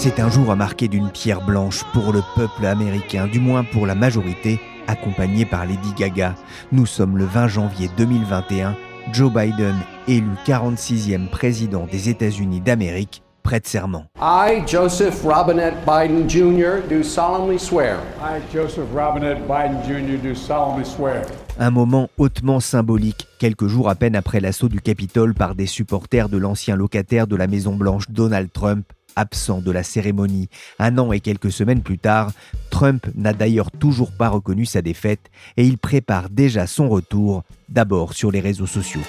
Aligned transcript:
C'est 0.00 0.20
un 0.20 0.30
jour 0.30 0.52
à 0.52 0.54
marquer 0.54 0.86
d'une 0.86 1.10
pierre 1.10 1.44
blanche 1.44 1.82
pour 1.92 2.12
le 2.12 2.22
peuple 2.36 2.66
américain, 2.66 3.26
du 3.26 3.40
moins 3.40 3.64
pour 3.64 3.84
la 3.84 3.96
majorité, 3.96 4.60
accompagné 4.86 5.44
par 5.44 5.66
Lady 5.66 5.92
Gaga. 5.98 6.36
Nous 6.70 6.86
sommes 6.86 7.18
le 7.18 7.24
20 7.24 7.48
janvier 7.48 7.90
2021. 7.96 8.76
Joe 9.12 9.32
Biden, 9.32 9.74
élu 10.06 10.30
46e 10.46 11.28
président 11.28 11.88
des 11.90 12.10
États-Unis 12.10 12.60
d'Amérique, 12.60 13.24
prête 13.42 13.66
serment. 13.66 14.04
I, 14.20 14.62
Joseph 14.68 15.20
Robinette 15.24 15.74
Biden 15.84 16.30
Jr., 16.30 16.80
do 16.88 17.02
solemnly 17.02 17.58
swear 17.58 17.98
I, 18.20 18.40
Joseph 18.54 18.86
Robinette 18.94 19.40
Biden 19.48 19.82
Jr., 19.84 20.16
do 20.22 20.32
solemnly 20.32 20.84
swear 20.84 21.22
Un 21.58 21.72
moment 21.72 22.08
hautement 22.18 22.60
symbolique, 22.60 23.26
quelques 23.40 23.66
jours 23.66 23.88
à 23.88 23.96
peine 23.96 24.14
après 24.14 24.38
l'assaut 24.38 24.68
du 24.68 24.80
Capitole 24.80 25.34
par 25.34 25.56
des 25.56 25.66
supporters 25.66 26.28
de 26.28 26.38
l'ancien 26.38 26.76
locataire 26.76 27.26
de 27.26 27.34
la 27.34 27.48
Maison-Blanche 27.48 28.04
Donald 28.10 28.52
Trump, 28.52 28.84
absent 29.18 29.60
de 29.60 29.70
la 29.70 29.82
cérémonie. 29.82 30.48
Un 30.78 30.96
an 30.98 31.12
et 31.12 31.20
quelques 31.20 31.52
semaines 31.52 31.82
plus 31.82 31.98
tard, 31.98 32.32
Trump 32.70 33.06
n'a 33.14 33.32
d'ailleurs 33.32 33.70
toujours 33.70 34.12
pas 34.12 34.28
reconnu 34.28 34.64
sa 34.64 34.82
défaite 34.82 35.30
et 35.56 35.64
il 35.64 35.78
prépare 35.78 36.30
déjà 36.30 36.66
son 36.66 36.88
retour, 36.88 37.42
d'abord 37.68 38.14
sur 38.14 38.30
les 38.30 38.40
réseaux 38.40 38.66
sociaux. 38.66 39.02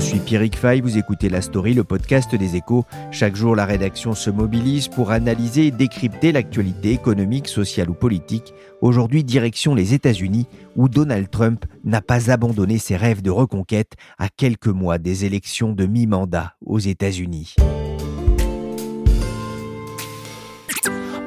Suis 0.00 0.18
Pierrick 0.18 0.56
Fay, 0.56 0.80
vous 0.80 0.96
écoutez 0.96 1.28
La 1.28 1.42
Story, 1.42 1.74
le 1.74 1.84
podcast 1.84 2.34
des 2.34 2.56
échos. 2.56 2.84
Chaque 3.10 3.36
jour, 3.36 3.54
la 3.54 3.66
rédaction 3.66 4.14
se 4.14 4.30
mobilise 4.30 4.88
pour 4.88 5.10
analyser 5.10 5.66
et 5.66 5.70
décrypter 5.70 6.32
l'actualité 6.32 6.92
économique, 6.92 7.48
sociale 7.48 7.90
ou 7.90 7.94
politique. 7.94 8.54
Aujourd'hui, 8.80 9.24
direction 9.24 9.74
les 9.74 9.92
États-Unis, 9.92 10.46
où 10.74 10.88
Donald 10.88 11.28
Trump 11.30 11.66
n'a 11.84 12.00
pas 12.00 12.30
abandonné 12.30 12.78
ses 12.78 12.96
rêves 12.96 13.20
de 13.20 13.30
reconquête 13.30 13.92
à 14.18 14.28
quelques 14.28 14.68
mois 14.68 14.98
des 14.98 15.26
élections 15.26 15.72
de 15.72 15.84
mi-mandat 15.84 16.54
aux 16.64 16.78
États-Unis. 16.78 17.56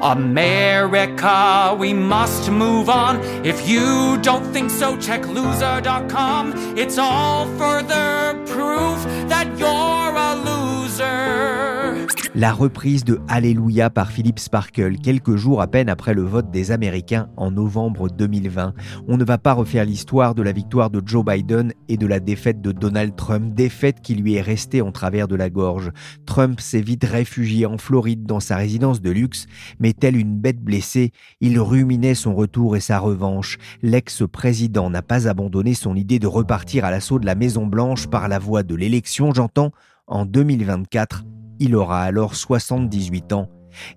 America, 0.04 1.74
we 1.78 1.94
must 1.94 2.50
move 2.50 2.90
on. 2.90 3.22
If 3.42 3.66
you 3.66 4.18
don't 4.20 4.44
think 4.52 4.70
so, 4.70 4.98
check 4.98 5.26
loser.com. 5.26 6.76
It's 6.76 6.98
all 6.98 7.46
further 7.56 8.38
proof 8.44 9.02
that 9.30 9.48
you're 9.58 10.14
a 10.28 10.34
loser. 10.44 12.13
La 12.36 12.52
reprise 12.52 13.04
de 13.04 13.20
Alléluia 13.28 13.90
par 13.90 14.10
Philippe 14.10 14.40
Sparkle, 14.40 14.96
quelques 14.96 15.36
jours 15.36 15.62
à 15.62 15.68
peine 15.68 15.88
après 15.88 16.14
le 16.14 16.22
vote 16.22 16.50
des 16.50 16.72
Américains 16.72 17.28
en 17.36 17.52
novembre 17.52 18.08
2020. 18.08 18.74
On 19.06 19.16
ne 19.16 19.24
va 19.24 19.38
pas 19.38 19.52
refaire 19.52 19.84
l'histoire 19.84 20.34
de 20.34 20.42
la 20.42 20.50
victoire 20.50 20.90
de 20.90 21.00
Joe 21.06 21.24
Biden 21.24 21.72
et 21.88 21.96
de 21.96 22.08
la 22.08 22.18
défaite 22.18 22.60
de 22.60 22.72
Donald 22.72 23.14
Trump, 23.14 23.54
défaite 23.54 24.00
qui 24.00 24.16
lui 24.16 24.34
est 24.34 24.40
restée 24.40 24.82
en 24.82 24.90
travers 24.90 25.28
de 25.28 25.36
la 25.36 25.48
gorge. 25.48 25.92
Trump 26.26 26.58
s'est 26.58 26.80
vite 26.80 27.04
réfugié 27.04 27.66
en 27.66 27.78
Floride 27.78 28.26
dans 28.26 28.40
sa 28.40 28.56
résidence 28.56 29.00
de 29.00 29.12
luxe, 29.12 29.46
mais 29.78 29.92
tel 29.92 30.16
une 30.16 30.36
bête 30.36 30.60
blessée, 30.60 31.12
il 31.40 31.60
ruminait 31.60 32.16
son 32.16 32.34
retour 32.34 32.74
et 32.74 32.80
sa 32.80 32.98
revanche. 32.98 33.58
L'ex-président 33.80 34.90
n'a 34.90 35.02
pas 35.02 35.28
abandonné 35.28 35.74
son 35.74 35.94
idée 35.94 36.18
de 36.18 36.26
repartir 36.26 36.84
à 36.84 36.90
l'assaut 36.90 37.20
de 37.20 37.26
la 37.26 37.36
Maison-Blanche 37.36 38.08
par 38.08 38.26
la 38.26 38.40
voie 38.40 38.64
de 38.64 38.74
l'élection, 38.74 39.32
j'entends, 39.32 39.70
en 40.08 40.26
2024 40.26 41.22
il 41.58 41.74
aura 41.76 42.02
alors 42.02 42.34
78 42.34 43.32
ans 43.32 43.48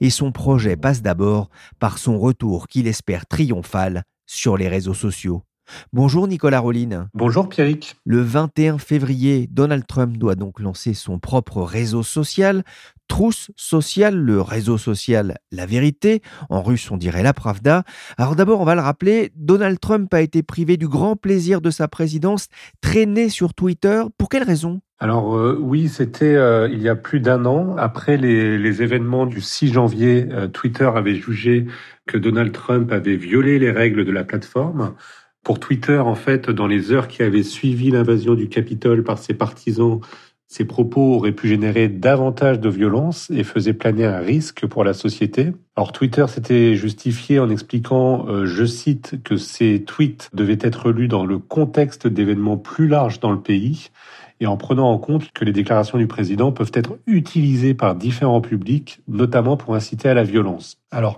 et 0.01 0.09
son 0.09 0.31
projet 0.31 0.75
passe 0.75 1.01
d'abord 1.01 1.49
par 1.79 1.97
son 1.97 2.19
retour 2.19 2.67
qu'il 2.67 2.87
espère 2.87 3.25
triomphal 3.25 4.03
sur 4.25 4.57
les 4.57 4.67
réseaux 4.67 4.93
sociaux. 4.93 5.43
Bonjour 5.91 6.27
Nicolas 6.27 6.59
Rolline. 6.59 7.09
Bonjour 7.13 7.49
Pierrick. 7.49 7.97
Le 8.05 8.21
21 8.21 8.77
février, 8.77 9.47
Donald 9.51 9.85
Trump 9.85 10.17
doit 10.17 10.35
donc 10.35 10.59
lancer 10.59 10.93
son 10.93 11.19
propre 11.19 11.61
réseau 11.61 12.03
social, 12.03 12.63
Trousse 13.07 13.51
sociale, 13.55 14.17
le 14.17 14.41
réseau 14.41 14.77
social 14.77 15.37
La 15.51 15.65
Vérité, 15.65 16.21
en 16.49 16.61
russe 16.61 16.91
on 16.91 16.97
dirait 16.97 17.23
la 17.23 17.33
Pravda. 17.33 17.83
Alors 18.17 18.35
d'abord 18.35 18.59
on 18.59 18.65
va 18.65 18.75
le 18.75 18.81
rappeler, 18.81 19.31
Donald 19.35 19.79
Trump 19.79 20.13
a 20.13 20.21
été 20.21 20.43
privé 20.43 20.77
du 20.77 20.87
grand 20.87 21.15
plaisir 21.15 21.61
de 21.61 21.69
sa 21.69 21.87
présidence, 21.87 22.47
traîné 22.81 23.29
sur 23.29 23.53
Twitter, 23.53 24.03
pour 24.17 24.29
quelle 24.29 24.43
raison? 24.43 24.81
Alors 24.99 25.37
euh, 25.37 25.57
oui, 25.61 25.89
c'était 25.89 26.35
euh, 26.35 26.67
il 26.71 26.81
y 26.81 26.89
a 26.89 26.95
plus 26.95 27.19
d'un 27.19 27.45
an, 27.45 27.75
après 27.77 28.17
les, 28.17 28.57
les 28.57 28.81
événements 28.81 29.27
du 29.27 29.41
6 29.41 29.71
janvier, 29.73 30.27
euh, 30.31 30.47
Twitter 30.47 30.89
avait 30.93 31.15
jugé 31.15 31.67
que 32.07 32.17
Donald 32.17 32.51
Trump 32.51 32.91
avait 32.91 33.15
violé 33.15 33.59
les 33.59 33.71
règles 33.71 34.05
de 34.05 34.11
la 34.11 34.23
plateforme. 34.23 34.95
Pour 35.43 35.59
Twitter, 35.59 35.99
en 35.99 36.15
fait, 36.15 36.49
dans 36.49 36.67
les 36.67 36.91
heures 36.91 37.07
qui 37.07 37.21
avaient 37.21 37.43
suivi 37.43 37.91
l'invasion 37.91 38.33
du 38.33 38.49
Capitole 38.49 39.03
par 39.03 39.19
ses 39.19 39.35
partisans, 39.35 40.01
ces 40.49 40.65
propos 40.65 41.15
auraient 41.15 41.33
pu 41.33 41.49
générer 41.49 41.89
davantage 41.89 42.59
de 42.59 42.69
violence 42.69 43.29
et 43.29 43.43
faisaient 43.43 43.73
planer 43.73 44.05
un 44.05 44.19
risque 44.19 44.65
pour 44.65 44.85
la 44.85 44.93
société. 44.93 45.51
Alors 45.75 45.91
Twitter 45.91 46.25
s'était 46.27 46.75
justifié 46.75 47.39
en 47.39 47.49
expliquant, 47.49 48.27
euh, 48.29 48.45
je 48.45 48.63
cite, 48.63 49.21
que 49.23 49.35
ces 49.35 49.83
tweets 49.83 50.29
devaient 50.33 50.57
être 50.61 50.91
lus 50.91 51.09
dans 51.09 51.25
le 51.25 51.37
contexte 51.37 52.07
d'événements 52.07 52.57
plus 52.57 52.87
larges 52.87 53.19
dans 53.19 53.31
le 53.31 53.41
pays 53.41 53.89
et 54.39 54.47
en 54.47 54.57
prenant 54.57 54.91
en 54.91 54.97
compte 54.97 55.31
que 55.31 55.45
les 55.45 55.53
déclarations 55.53 55.97
du 55.97 56.07
président 56.07 56.51
peuvent 56.51 56.71
être 56.73 56.97
utilisées 57.07 57.73
par 57.73 57.95
différents 57.95 58.41
publics, 58.41 59.01
notamment 59.07 59.57
pour 59.57 59.75
inciter 59.75 60.09
à 60.09 60.13
la 60.13 60.23
violence. 60.23 60.77
Alors, 60.91 61.17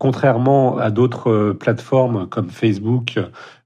Contrairement 0.00 0.78
à 0.78 0.90
d'autres 0.90 1.30
euh, 1.30 1.52
plateformes 1.52 2.26
comme 2.26 2.48
Facebook, 2.48 3.20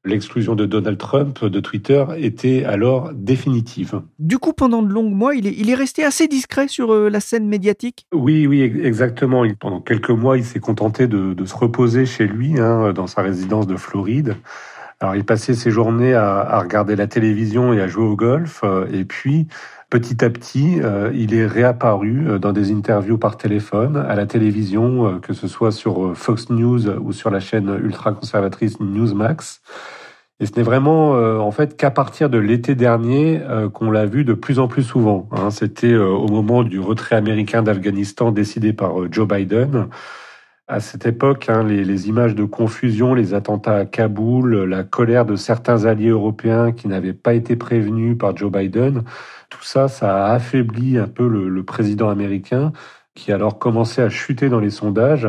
l'exclusion 0.05 0.57
de 0.57 0.67
Donald 0.67 0.99
Trump 0.99 1.45
de 1.45 1.61
Twitter 1.61 2.05
était 2.17 2.65
alors 2.65 3.13
définitive. 3.15 4.03
Du 4.19 4.39
coup, 4.39 4.53
pendant 4.53 4.83
de 4.83 4.89
longs 4.89 5.11
mois, 5.11 5.37
il 5.37 5.47
est, 5.47 5.55
il 5.57 5.71
est 5.71 5.77
resté 5.77 6.03
assez 6.03 6.27
discret 6.27 6.67
sur 6.67 6.93
euh, 6.93 7.09
la 7.09 7.21
scène 7.21 7.47
médiatique? 7.47 8.09
Oui, 8.13 8.49
oui, 8.49 8.63
exactement. 8.63 9.45
Pendant 9.61 9.81
quelques 9.81 10.11
mois, 10.11 10.37
il 10.37 10.45
s'est 10.45 10.59
contenté 10.59 11.07
de, 11.07 11.35
de, 11.35 11.45
se 11.45 11.55
reposer 11.55 12.05
chez 12.05 12.27
lui, 12.27 12.59
hein, 12.59 12.93
dans 12.93 13.07
sa 13.07 13.23
résidence 13.23 13.69
de 13.69 13.77
Floride. 13.77 14.35
Alors, 15.05 15.17
il 15.17 15.25
passait 15.27 15.53
ses 15.53 15.71
journées 15.71 16.15
à, 16.15 16.39
à, 16.39 16.61
regarder 16.61 16.97
la 16.97 17.07
télévision 17.07 17.75
et 17.75 17.83
à 17.83 17.87
jouer 17.87 18.07
au 18.07 18.17
golf. 18.17 18.63
Euh, 18.65 18.87
et 18.91 19.05
puis, 19.05 19.49
petit 19.91 20.25
à 20.25 20.31
petit, 20.31 20.81
euh, 20.83 21.11
il 21.13 21.35
est 21.35 21.45
réapparu 21.45 22.27
euh, 22.27 22.39
dans 22.39 22.55
des 22.55 22.73
interviews 22.73 23.19
par 23.19 23.37
téléphone, 23.37 23.99
à 23.99 24.15
la 24.15 24.25
télévision, 24.25 25.21
que 25.21 25.35
ce 25.35 25.47
soit 25.47 25.73
sur 25.73 26.17
Fox 26.17 26.49
News 26.49 26.89
ou 26.89 27.13
sur 27.13 27.29
la 27.29 27.39
chaîne 27.39 27.79
ultra-conservatrice 27.85 28.81
Newsmax. 28.81 29.61
Et 30.41 30.47
ce 30.47 30.53
n'est 30.57 30.63
vraiment 30.63 31.11
en 31.11 31.51
fait 31.51 31.77
qu'à 31.77 31.91
partir 31.91 32.31
de 32.31 32.39
l'été 32.39 32.75
dernier 32.75 33.41
qu'on 33.75 33.91
l'a 33.91 34.07
vu 34.07 34.25
de 34.25 34.33
plus 34.33 34.59
en 34.59 34.69
plus 34.69 34.83
souvent. 34.83 35.29
Hein. 35.33 35.51
C'était 35.51 35.95
au 35.95 36.27
moment 36.29 36.65
du 36.65 36.81
retrait 36.81 37.15
américain 37.15 37.63
d'Afghanistan 37.63 38.33
décidé 38.33 38.73
par 38.73 39.13
Joe 39.13 39.29
Biden. 39.29 39.87
À 40.67 40.81
cette 40.81 41.05
époque, 41.05 41.51
hein, 41.51 41.63
les, 41.63 41.85
les, 41.85 42.09
images 42.09 42.35
de 42.35 42.45
confusion, 42.45 43.13
les 43.13 43.35
attentats 43.35 43.77
à 43.77 43.85
Kaboul, 43.85 44.65
la 44.65 44.83
colère 44.83 45.27
de 45.27 45.37
certains 45.37 45.85
alliés 45.85 46.09
européens 46.09 46.73
qui 46.73 46.89
n'avaient 46.89 47.13
pas 47.13 47.35
été 47.35 47.55
prévenus 47.55 48.17
par 48.17 48.35
Joe 48.35 48.51
Biden, 48.51 49.05
tout 49.51 49.63
ça, 49.63 49.89
ça 49.89 50.25
a 50.25 50.33
affaibli 50.33 50.97
un 50.97 51.07
peu 51.07 51.29
le, 51.29 51.51
le 51.51 51.65
président 51.65 52.09
américain 52.09 52.73
qui 53.15 53.31
alors 53.31 53.59
commençait 53.59 54.03
à 54.03 54.09
chuter 54.09 54.49
dans 54.49 54.59
les 54.59 54.71
sondages. 54.71 55.29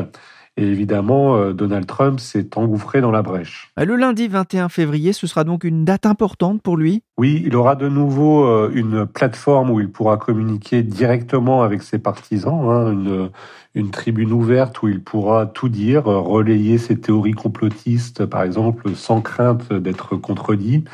Et 0.58 0.64
évidemment, 0.64 1.36
euh, 1.36 1.52
Donald 1.52 1.86
Trump 1.86 2.18
s'est 2.18 2.56
engouffré 2.56 3.02
dans 3.02 3.10
la 3.10 3.20
brèche. 3.20 3.70
Le 3.76 3.94
lundi 3.94 4.26
21 4.26 4.70
février, 4.70 5.12
ce 5.12 5.26
sera 5.26 5.44
donc 5.44 5.64
une 5.64 5.84
date 5.84 6.06
importante 6.06 6.62
pour 6.62 6.78
lui? 6.78 7.02
Oui, 7.18 7.42
il 7.44 7.54
aura 7.56 7.76
de 7.76 7.88
nouveau 7.88 8.46
euh, 8.46 8.70
une 8.74 9.06
plateforme 9.06 9.70
où 9.70 9.80
il 9.80 9.90
pourra 9.90 10.16
communiquer 10.16 10.82
directement 10.82 11.62
avec 11.62 11.82
ses 11.82 11.98
partisans, 11.98 12.70
hein, 12.70 12.90
une, 12.90 13.30
une 13.74 13.90
tribune 13.90 14.32
ouverte 14.32 14.80
où 14.82 14.88
il 14.88 15.02
pourra 15.02 15.44
tout 15.44 15.68
dire, 15.68 16.04
relayer 16.04 16.78
ses 16.78 16.98
théories 16.98 17.32
complotistes, 17.32 18.24
par 18.24 18.42
exemple, 18.42 18.94
sans 18.94 19.20
crainte 19.20 19.72
d'être 19.72 20.16
contredit. 20.16 20.84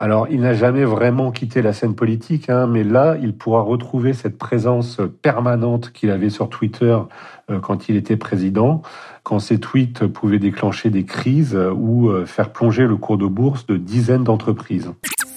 Alors, 0.00 0.26
il 0.28 0.40
n'a 0.40 0.54
jamais 0.54 0.84
vraiment 0.84 1.30
quitté 1.30 1.62
la 1.62 1.72
scène 1.72 1.94
politique, 1.94 2.50
hein, 2.50 2.66
mais 2.66 2.82
là, 2.82 3.16
il 3.22 3.32
pourra 3.32 3.62
retrouver 3.62 4.12
cette 4.12 4.36
présence 4.36 5.00
permanente 5.22 5.92
qu'il 5.92 6.10
avait 6.10 6.30
sur 6.30 6.48
Twitter 6.48 6.98
euh, 7.48 7.60
quand 7.60 7.88
il 7.88 7.94
était 7.94 8.16
président, 8.16 8.82
quand 9.22 9.38
ses 9.38 9.60
tweets 9.60 10.04
pouvaient 10.08 10.40
déclencher 10.40 10.90
des 10.90 11.04
crises 11.04 11.56
ou 11.76 12.08
euh, 12.08 12.26
faire 12.26 12.50
plonger 12.50 12.88
le 12.88 12.96
cours 12.96 13.18
de 13.18 13.26
bourse 13.26 13.66
de 13.66 13.76
dizaines 13.76 14.24
d'entreprises. 14.24 14.90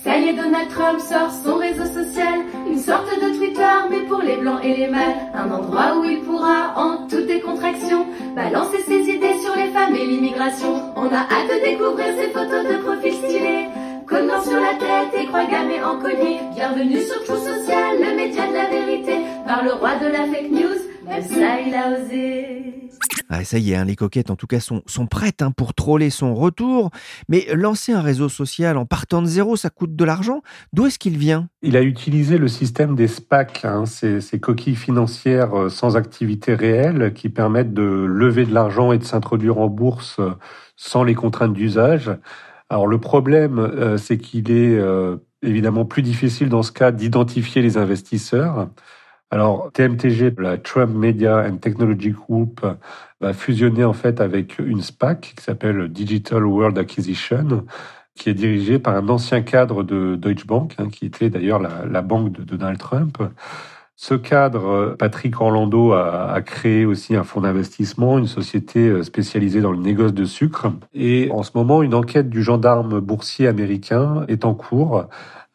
Ça 0.03 0.17
y 0.17 0.29
est, 0.29 0.33
Donald 0.33 0.69
Trump 0.69 0.99
sort 0.99 1.29
son 1.29 1.57
réseau 1.57 1.85
social, 1.85 2.39
une 2.67 2.79
sorte 2.79 3.05
de 3.05 3.37
Twitter, 3.37 3.75
mais 3.91 4.07
pour 4.09 4.23
les 4.23 4.37
blancs 4.37 4.61
et 4.63 4.75
les 4.75 4.87
mâles, 4.87 5.17
un 5.35 5.51
endroit 5.51 5.99
où 5.99 6.03
il 6.03 6.21
pourra, 6.21 6.73
en 6.75 7.07
toute 7.07 7.27
décontraction, 7.27 8.07
balancer 8.35 8.79
ses 8.87 9.01
idées 9.01 9.37
sur 9.39 9.55
les 9.55 9.69
femmes 9.69 9.93
et 9.93 10.07
l'immigration. 10.07 10.81
On 10.95 11.05
a 11.05 11.19
hâte 11.29 11.47
de 11.47 11.63
découvrir 11.63 12.07
ses 12.17 12.29
photos 12.29 12.65
de 12.65 12.81
profil 12.81 13.13
stylés. 13.13 13.86
Collant 14.07 14.41
sur 14.41 14.53
la 14.53 14.75
tête 14.79 15.21
et 15.21 15.25
croix 15.27 15.45
gammée 15.45 15.83
en 15.83 15.99
collier. 15.99 16.39
Bienvenue 16.55 17.01
sur 17.01 17.21
True 17.25 17.35
Social, 17.35 17.97
le 17.99 18.15
média 18.15 18.47
de 18.47 18.53
la 18.53 18.69
vérité. 18.69 19.17
Par 19.45 19.65
le 19.65 19.73
roi 19.73 19.99
de 19.99 20.05
la 20.05 20.25
fake 20.25 20.49
news, 20.49 20.79
même 21.05 21.23
ça 21.23 21.59
il 21.59 21.75
a 21.75 21.89
osé. 21.91 22.89
Ah, 23.27 23.43
ça 23.43 23.57
y 23.57 23.73
est, 23.73 23.75
hein, 23.75 23.83
les 23.83 23.97
coquettes 23.97 24.31
en 24.31 24.37
tout 24.37 24.47
cas 24.47 24.61
sont, 24.61 24.81
sont 24.85 25.07
prêtes 25.07 25.41
hein, 25.41 25.51
pour 25.51 25.73
troller 25.73 26.09
son 26.09 26.33
retour. 26.33 26.91
Mais 27.27 27.47
lancer 27.53 27.91
un 27.91 28.01
réseau 28.01 28.29
social 28.29 28.77
en 28.77 28.85
partant 28.85 29.21
de 29.21 29.27
zéro, 29.27 29.57
ça 29.57 29.69
coûte 29.69 29.93
de 29.93 30.05
l'argent. 30.05 30.41
D'où 30.71 30.85
est-ce 30.85 30.99
qu'il 30.99 31.17
vient? 31.17 31.49
Il 31.61 31.75
a 31.75 31.81
utilisé 31.81 32.37
le 32.37 32.47
système 32.47 32.95
des 32.95 33.09
SPAC, 33.09 33.65
hein, 33.65 33.85
ces, 33.85 34.21
ces 34.21 34.39
coquilles 34.39 34.77
financières 34.77 35.53
euh, 35.53 35.69
sans 35.69 35.97
activité 35.97 36.55
réelle 36.55 37.11
qui 37.13 37.27
permettent 37.27 37.73
de 37.73 37.83
lever 37.83 38.45
de 38.45 38.53
l'argent 38.53 38.93
et 38.93 38.97
de 38.99 39.03
s'introduire 39.03 39.57
en 39.57 39.67
bourse 39.67 40.15
euh, 40.19 40.31
sans 40.77 41.03
les 41.03 41.13
contraintes 41.13 41.53
d'usage. 41.53 42.09
Alors 42.69 42.87
le 42.87 42.99
problème, 42.99 43.59
euh, 43.59 43.97
c'est 43.97 44.17
qu'il 44.17 44.51
est 44.51 44.77
euh, 44.77 45.17
évidemment 45.41 45.85
plus 45.85 46.01
difficile 46.01 46.49
dans 46.49 46.63
ce 46.63 46.71
cas 46.71 46.91
d'identifier 46.91 47.61
les 47.61 47.77
investisseurs. 47.77 48.69
Alors 49.31 49.71
TMTG, 49.73 50.33
la 50.37 50.57
Trump 50.57 50.93
Media 50.95 51.45
and 51.47 51.57
Technology 51.57 52.11
Group, 52.11 52.65
va 53.19 53.33
fusionner 53.33 53.83
en 53.83 53.93
fait 53.93 54.21
avec 54.21 54.59
une 54.59 54.81
SPAC 54.81 55.33
qui 55.37 55.43
s'appelle 55.43 55.89
Digital 55.89 56.45
World 56.45 56.77
Acquisition, 56.77 57.65
qui 58.15 58.29
est 58.29 58.33
dirigée 58.33 58.79
par 58.79 58.95
un 58.95 59.09
ancien 59.09 59.41
cadre 59.41 59.83
de 59.83 60.15
Deutsche 60.15 60.45
Bank, 60.45 60.75
hein, 60.77 60.89
qui 60.89 61.05
était 61.05 61.29
d'ailleurs 61.29 61.59
la, 61.59 61.85
la 61.85 62.01
banque 62.01 62.31
de 62.31 62.43
Donald 62.43 62.77
Trump. 62.77 63.17
Ce 63.99 64.13
cadre, 64.13 64.95
Patrick 64.99 65.41
Orlando 65.41 65.91
a, 65.91 66.39
créé 66.41 66.85
aussi 66.85 67.15
un 67.15 67.23
fonds 67.23 67.41
d'investissement, 67.41 68.19
une 68.19 68.27
société 68.27 69.01
spécialisée 69.01 69.59
dans 69.59 69.71
le 69.71 69.79
négoce 69.79 70.13
de 70.13 70.23
sucre. 70.23 70.67
Et 70.93 71.29
en 71.31 71.41
ce 71.41 71.49
moment, 71.55 71.81
une 71.81 71.95
enquête 71.95 72.29
du 72.29 72.43
gendarme 72.43 72.99
boursier 72.99 73.47
américain 73.47 74.23
est 74.27 74.45
en 74.45 74.53
cours 74.53 75.07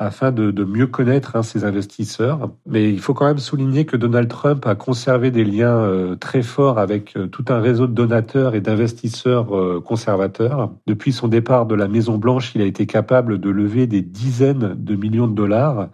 afin 0.03 0.33
de, 0.33 0.65
mieux 0.65 0.87
connaître 0.87 1.37
hein, 1.37 1.43
ses 1.43 1.65
investisseurs. 1.65 2.51
Mais 2.67 2.91
il 2.91 3.01
faut 3.01 3.15
quand 3.15 3.27
même 3.27 3.39
souligner 3.39 3.85
que 3.85 3.97
Donald 3.97 4.29
Trump 4.29 4.67
a 4.67 4.75
conservé 4.75 5.31
des 5.31 5.45
liens 5.45 5.77
euh, 5.77 6.17
très 6.17 6.43
forts 6.43 6.79
avec 6.79 7.17
euh, 7.17 7.27
tout 7.27 7.45
un 7.49 7.61
réseau 7.61 7.87
de 7.87 7.93
donateurs 7.93 8.55
et 8.55 8.61
d'investisseurs 8.61 9.57
euh, 9.57 9.81
conservateurs. 9.81 10.71
Depuis 10.87 11.13
son 11.13 11.29
départ 11.29 11.67
de 11.67 11.75
la 11.75 11.89
Maison 11.89 12.19
Blanche, 12.19 12.53
il 12.55 12.63
a 12.63 12.65
été 12.65 12.87
capable 12.87 13.39
de 13.39 13.51
lever 13.51 13.87
des 13.87 14.03
dizaines 14.03 14.75
de 14.77 14.97
millions 14.97 15.29
de 15.29 15.35
dollars 15.35 15.89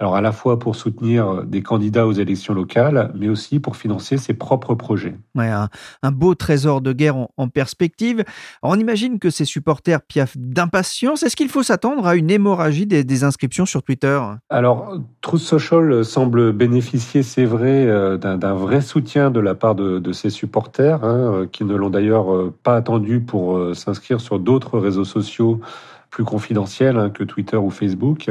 alors 0.00 0.16
à 0.16 0.20
la 0.22 0.32
fois 0.32 0.58
pour 0.58 0.76
soutenir 0.76 1.44
des 1.44 1.62
candidats 1.62 2.06
aux 2.06 2.12
élections 2.12 2.54
locales, 2.54 3.12
mais 3.14 3.28
aussi 3.28 3.60
pour 3.60 3.76
financer 3.76 4.16
ses 4.16 4.34
propres 4.34 4.74
projets. 4.74 5.14
Ouais, 5.34 5.48
un, 5.48 5.68
un 6.02 6.10
beau 6.10 6.34
trésor 6.34 6.80
de 6.80 6.92
guerre 6.92 7.16
en, 7.16 7.30
en 7.36 7.48
perspective. 7.48 8.24
Alors, 8.62 8.76
on 8.76 8.80
imagine 8.80 9.18
que 9.18 9.28
ses 9.28 9.44
supporters 9.44 10.00
piaffent 10.00 10.36
d'impatience. 10.36 11.22
Est-ce 11.22 11.36
qu'il 11.36 11.50
faut 11.50 11.62
s'attendre 11.62 12.06
à 12.06 12.16
une 12.16 12.30
hémorragie 12.30 12.86
des, 12.86 13.04
des, 13.04 13.24
inscriptions 13.24 13.66
sur 13.66 13.82
Twitter? 13.82 14.20
Alors, 14.48 14.98
Truth 15.20 15.42
Social 15.42 16.04
semble 16.04 16.52
bénéficier, 16.52 17.22
c'est 17.22 17.44
vrai, 17.44 17.86
euh, 17.86 18.16
d'un 18.16 18.54
vrai 18.54 18.80
soutien 18.80 19.30
de 19.30 19.40
la 19.40 19.54
part 19.54 19.74
de, 19.74 19.98
de 19.98 20.12
ses 20.12 20.30
supporters, 20.30 21.04
hein, 21.04 21.46
qui 21.52 21.64
ne 21.64 21.74
l'ont 21.74 21.90
d'ailleurs 21.90 22.34
euh, 22.34 22.54
pas 22.62 22.76
attendu 22.76 23.20
pour 23.20 23.56
euh, 23.56 23.74
s'inscrire 23.74 24.20
sur 24.20 24.38
d'autres 24.38 24.78
réseaux 24.78 25.04
sociaux 25.04 25.60
plus 26.08 26.24
confidentiels 26.24 26.96
hein, 26.96 27.10
que 27.10 27.22
Twitter 27.22 27.56
ou 27.56 27.70
Facebook. 27.70 28.30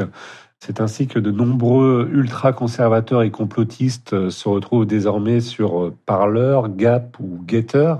C'est 0.62 0.82
ainsi 0.82 1.06
que 1.06 1.18
de 1.18 1.30
nombreux 1.30 2.06
ultra-conservateurs 2.12 3.22
et 3.22 3.30
complotistes 3.30 4.28
se 4.28 4.48
retrouvent 4.48 4.84
désormais 4.84 5.40
sur 5.40 5.90
Parler, 6.04 6.60
Gap 6.76 7.18
ou 7.18 7.42
Getter. 7.48 7.94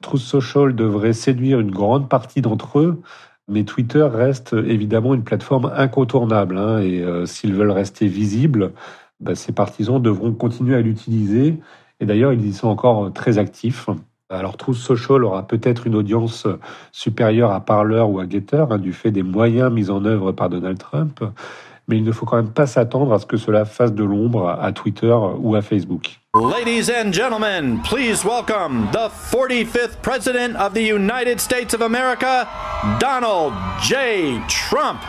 Truth 0.00 0.22
Social 0.22 0.74
devrait 0.74 1.12
séduire 1.12 1.60
une 1.60 1.70
grande 1.70 2.08
partie 2.08 2.40
d'entre 2.40 2.78
eux, 2.78 3.02
mais 3.48 3.64
Twitter 3.64 4.02
reste 4.02 4.54
évidemment 4.54 5.12
une 5.12 5.24
plateforme 5.24 5.70
incontournable. 5.76 6.56
Hein, 6.56 6.78
et 6.78 7.02
euh, 7.02 7.26
s'ils 7.26 7.54
veulent 7.54 7.70
rester 7.70 8.06
visibles, 8.06 8.72
bah, 9.20 9.34
ses 9.34 9.52
partisans 9.52 10.00
devront 10.00 10.32
continuer 10.32 10.76
à 10.76 10.80
l'utiliser. 10.80 11.60
Et 12.00 12.06
d'ailleurs, 12.06 12.32
ils 12.32 12.46
y 12.46 12.54
sont 12.54 12.68
encore 12.68 13.12
très 13.12 13.36
actifs. 13.36 13.90
Alors 14.30 14.56
Truth 14.56 14.76
Social 14.76 15.22
aura 15.22 15.46
peut-être 15.46 15.86
une 15.86 15.94
audience 15.94 16.46
supérieure 16.92 17.52
à 17.52 17.60
Parler 17.60 18.00
ou 18.00 18.20
à 18.20 18.28
Getter, 18.28 18.64
hein, 18.70 18.78
du 18.78 18.94
fait 18.94 19.10
des 19.10 19.22
moyens 19.22 19.70
mis 19.70 19.90
en 19.90 20.04
œuvre 20.06 20.32
par 20.32 20.48
Donald 20.48 20.78
Trump 20.78 21.22
mais 21.88 21.96
il 21.98 22.04
ne 22.04 22.12
faut 22.12 22.26
quand 22.26 22.36
même 22.36 22.50
pas 22.50 22.66
s'attendre 22.66 23.12
à 23.12 23.18
ce 23.18 23.26
que 23.26 23.36
cela 23.36 23.64
fasse 23.64 23.92
de 23.92 24.04
l'ombre 24.04 24.48
à 24.48 24.72
Twitter 24.72 25.14
ou 25.38 25.54
à 25.54 25.62
Facebook. 25.62 26.20
Ladies 26.34 26.90
and 26.90 27.12
gentlemen, 27.12 27.80
please 27.82 28.24
welcome 28.24 28.88
the 28.92 29.08
45th 29.08 30.00
President 30.02 30.56
of 30.56 30.74
the 30.74 30.82
United 30.82 31.40
States 31.40 31.74
of 31.74 31.80
America, 31.80 32.48
Donald 32.98 33.52
J. 33.80 34.40
Trump. 34.48 35.00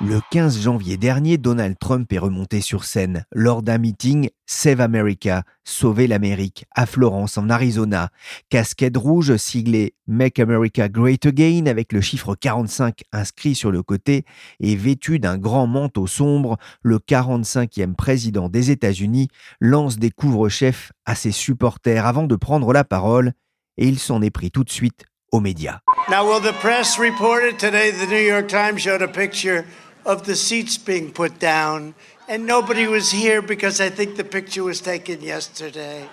Le 0.00 0.20
15 0.30 0.60
janvier 0.60 0.96
dernier, 0.96 1.38
Donald 1.38 1.76
Trump 1.76 2.12
est 2.12 2.20
remonté 2.20 2.60
sur 2.60 2.84
scène 2.84 3.26
lors 3.32 3.64
d'un 3.64 3.78
meeting 3.78 4.30
Save 4.46 4.80
America, 4.80 5.42
Sauver 5.64 6.06
l'Amérique, 6.06 6.66
à 6.76 6.86
Florence, 6.86 7.36
en 7.36 7.50
Arizona. 7.50 8.10
Casquette 8.48 8.96
rouge 8.96 9.36
siglée 9.38 9.94
Make 10.06 10.38
America 10.38 10.88
Great 10.88 11.26
Again 11.26 11.66
avec 11.66 11.92
le 11.92 12.00
chiffre 12.00 12.36
45 12.36 13.02
inscrit 13.10 13.56
sur 13.56 13.72
le 13.72 13.82
côté 13.82 14.24
et 14.60 14.76
vêtu 14.76 15.18
d'un 15.18 15.36
grand 15.36 15.66
manteau 15.66 16.06
sombre, 16.06 16.58
le 16.80 16.98
45e 16.98 17.96
président 17.96 18.48
des 18.48 18.70
États-Unis 18.70 19.26
lance 19.60 19.98
des 19.98 20.12
couvre-chefs 20.12 20.92
à 21.06 21.16
ses 21.16 21.32
supporters 21.32 22.06
avant 22.06 22.28
de 22.28 22.36
prendre 22.36 22.72
la 22.72 22.84
parole 22.84 23.32
et 23.78 23.88
il 23.88 23.98
s'en 23.98 24.22
est 24.22 24.30
pris 24.30 24.52
tout 24.52 24.62
de 24.62 24.70
suite 24.70 25.06
aux 25.32 25.40
médias. 25.40 25.80
Now, 26.08 26.24
will 26.24 26.40
the 26.40 26.54
press 26.60 26.98
report 26.98 27.42
it 27.42 27.58
today? 27.58 27.90
The 27.90 28.06
New 28.06 28.22
York 28.22 28.48
Times 28.48 28.80
showed 28.80 29.02
a 29.02 29.08
picture 29.08 29.66
of 30.04 30.22
the 30.22 30.34
seats 30.34 30.78
being 30.78 31.10
put 31.10 31.38
down, 31.38 31.94
and 32.28 32.46
nobody 32.46 32.86
was 32.86 33.10
here 33.10 33.42
because 33.42 33.80
I 33.80 33.90
think 33.90 34.16
the 34.16 34.24
picture 34.24 34.64
was 34.64 34.80
taken 34.80 35.22
yesterday. 35.22 36.04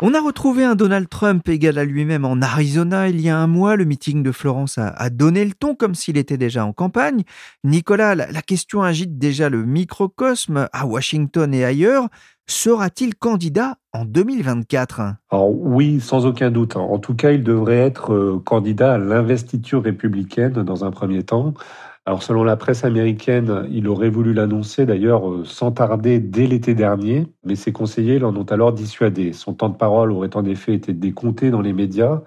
On 0.00 0.14
a 0.14 0.20
retrouvé 0.20 0.62
un 0.62 0.76
Donald 0.76 1.08
Trump 1.08 1.48
égal 1.48 1.76
à 1.76 1.84
lui-même 1.84 2.24
en 2.24 2.40
Arizona 2.40 3.08
il 3.08 3.20
y 3.20 3.28
a 3.28 3.36
un 3.36 3.48
mois. 3.48 3.74
Le 3.74 3.84
meeting 3.84 4.22
de 4.22 4.30
Florence 4.30 4.78
a, 4.78 4.90
a 4.90 5.10
donné 5.10 5.44
le 5.44 5.54
ton 5.54 5.74
comme 5.74 5.96
s'il 5.96 6.16
était 6.16 6.36
déjà 6.36 6.64
en 6.64 6.72
campagne. 6.72 7.24
Nicolas, 7.64 8.14
la, 8.14 8.30
la 8.30 8.42
question 8.42 8.82
agite 8.84 9.18
déjà 9.18 9.48
le 9.48 9.64
microcosme 9.64 10.68
à 10.72 10.86
Washington 10.86 11.52
et 11.52 11.64
ailleurs. 11.64 12.06
Sera-t-il 12.46 13.14
candidat 13.16 13.74
en 13.92 14.04
2024 14.04 15.00
Alors 15.30 15.50
oui, 15.50 16.00
sans 16.00 16.24
aucun 16.26 16.50
doute. 16.50 16.76
En 16.76 16.98
tout 16.98 17.14
cas, 17.14 17.32
il 17.32 17.42
devrait 17.42 17.78
être 17.78 18.14
euh, 18.14 18.40
candidat 18.42 18.94
à 18.94 18.98
l'investiture 18.98 19.82
républicaine 19.82 20.52
dans 20.52 20.84
un 20.84 20.92
premier 20.92 21.24
temps. 21.24 21.54
Alors 22.08 22.22
selon 22.22 22.42
la 22.42 22.56
presse 22.56 22.84
américaine, 22.84 23.68
il 23.70 23.86
aurait 23.86 24.08
voulu 24.08 24.32
l'annoncer 24.32 24.86
d'ailleurs 24.86 25.28
euh, 25.28 25.44
sans 25.44 25.72
tarder 25.72 26.20
dès 26.20 26.46
l'été 26.46 26.74
dernier, 26.74 27.26
mais 27.44 27.54
ses 27.54 27.70
conseillers 27.70 28.18
l'en 28.18 28.34
ont 28.34 28.44
alors 28.44 28.72
dissuadé. 28.72 29.34
Son 29.34 29.52
temps 29.52 29.68
de 29.68 29.76
parole 29.76 30.10
aurait 30.10 30.34
en 30.34 30.46
effet 30.46 30.72
été 30.72 30.94
décompté 30.94 31.50
dans 31.50 31.60
les 31.60 31.74
médias 31.74 32.22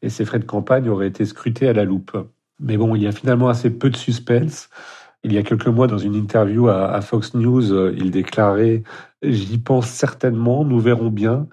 et 0.00 0.08
ses 0.08 0.24
frais 0.24 0.38
de 0.38 0.46
campagne 0.46 0.88
auraient 0.88 1.08
été 1.08 1.26
scrutés 1.26 1.68
à 1.68 1.74
la 1.74 1.84
loupe. 1.84 2.16
Mais 2.60 2.78
bon, 2.78 2.94
il 2.94 3.02
y 3.02 3.06
a 3.06 3.12
finalement 3.12 3.50
assez 3.50 3.68
peu 3.68 3.90
de 3.90 3.96
suspense. 3.98 4.70
Il 5.22 5.34
y 5.34 5.36
a 5.36 5.42
quelques 5.42 5.66
mois, 5.66 5.86
dans 5.86 5.98
une 5.98 6.14
interview 6.14 6.68
à, 6.68 6.98
Fox 7.02 7.34
News, 7.34 7.74
euh, 7.74 7.94
il 7.98 8.10
déclarait 8.10 8.84
«J'y 9.22 9.58
pense 9.58 9.88
certainement, 9.88 10.64
nous 10.64 10.80
verrons 10.80 11.10
bien». 11.10 11.46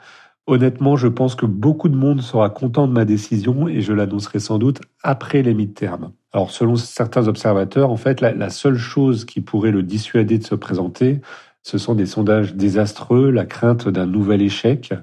Honnêtement, 0.46 0.98
je 0.98 1.08
pense 1.08 1.36
que 1.36 1.46
beaucoup 1.46 1.88
de 1.88 1.96
monde 1.96 2.22
sera 2.22 2.50
content 2.50 2.88
de 2.88 2.92
ma 2.92 3.06
décision 3.06 3.70
et 3.70 3.80
je 3.80 3.94
l'annoncerai 3.94 4.40
sans 4.40 4.58
doute 4.58 4.82
après 5.02 5.42
les 5.42 5.54
mi-termes. 5.54 6.12
Alors, 6.34 6.52
selon 6.52 6.76
certains 6.76 7.30
observateurs, 7.30 7.90
en 7.90 7.96
fait, 7.96 8.20
la, 8.20 8.34
la, 8.34 8.50
seule 8.50 8.78
chose 8.78 9.24
qui 9.24 9.40
pourrait 9.40 9.72
le 9.72 9.84
dissuader 9.84 10.38
de 10.40 10.44
se 10.44 10.56
présenter, 10.56 11.22
ce 11.62 11.78
sont 11.78 11.96
des 11.96 12.06
sondages 12.06 12.56
désastreux, 12.56 13.30
la 13.30 13.46
crainte 13.46 13.88
d'un 13.88 14.06
nouvel 14.06 14.42
échec. 14.42 14.94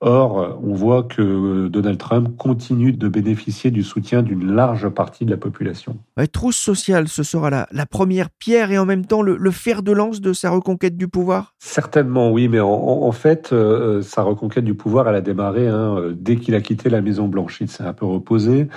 Or, 0.00 0.58
on 0.62 0.74
voit 0.74 1.04
que 1.04 1.68
Donald 1.68 1.96
Trump 1.96 2.36
continue 2.36 2.92
de 2.92 3.08
bénéficier 3.08 3.70
du 3.70 3.82
soutien 3.82 4.22
d'une 4.22 4.54
large 4.54 4.88
partie 4.90 5.24
de 5.24 5.30
la 5.30 5.38
population. 5.38 5.96
Ouais, 6.18 6.26
trousse 6.26 6.56
sociale, 6.56 7.08
ce 7.08 7.22
sera 7.22 7.48
la, 7.48 7.66
la, 7.72 7.86
première 7.86 8.28
pierre 8.28 8.70
et 8.70 8.78
en 8.78 8.84
même 8.84 9.06
temps 9.06 9.22
le, 9.22 9.36
le, 9.38 9.50
fer 9.50 9.82
de 9.82 9.92
lance 9.92 10.20
de 10.20 10.34
sa 10.34 10.50
reconquête 10.50 10.98
du 10.98 11.08
pouvoir? 11.08 11.54
Certainement, 11.58 12.30
oui, 12.30 12.48
mais 12.48 12.60
en, 12.60 12.68
en 12.68 13.12
fait, 13.12 13.52
euh, 13.52 14.02
sa 14.02 14.22
reconquête 14.22 14.64
du 14.64 14.74
pouvoir, 14.74 15.08
elle 15.08 15.14
a 15.14 15.22
démarré 15.22 15.66
hein, 15.66 15.96
dès 16.14 16.36
qu'il 16.36 16.54
a 16.54 16.60
quitté 16.60 16.90
la 16.90 17.00
Maison-Blanche. 17.00 17.58
Il 17.62 17.68
s'est 17.68 17.84
un 17.84 17.94
peu 17.94 18.04
reposé, 18.04 18.68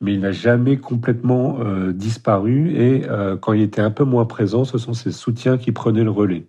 mais 0.00 0.14
il 0.14 0.20
n'a 0.20 0.32
jamais 0.32 0.76
complètement 0.76 1.58
euh, 1.60 1.92
disparu 1.92 2.74
et 2.76 3.08
euh, 3.08 3.36
quand 3.36 3.52
il 3.52 3.62
était 3.62 3.80
un 3.80 3.90
peu 3.90 4.04
moins 4.04 4.26
présent, 4.26 4.64
ce 4.64 4.78
sont 4.78 4.92
ses 4.92 5.12
soutiens 5.12 5.56
qui 5.56 5.72
prenaient 5.72 6.04
le 6.04 6.10
relais. 6.10 6.46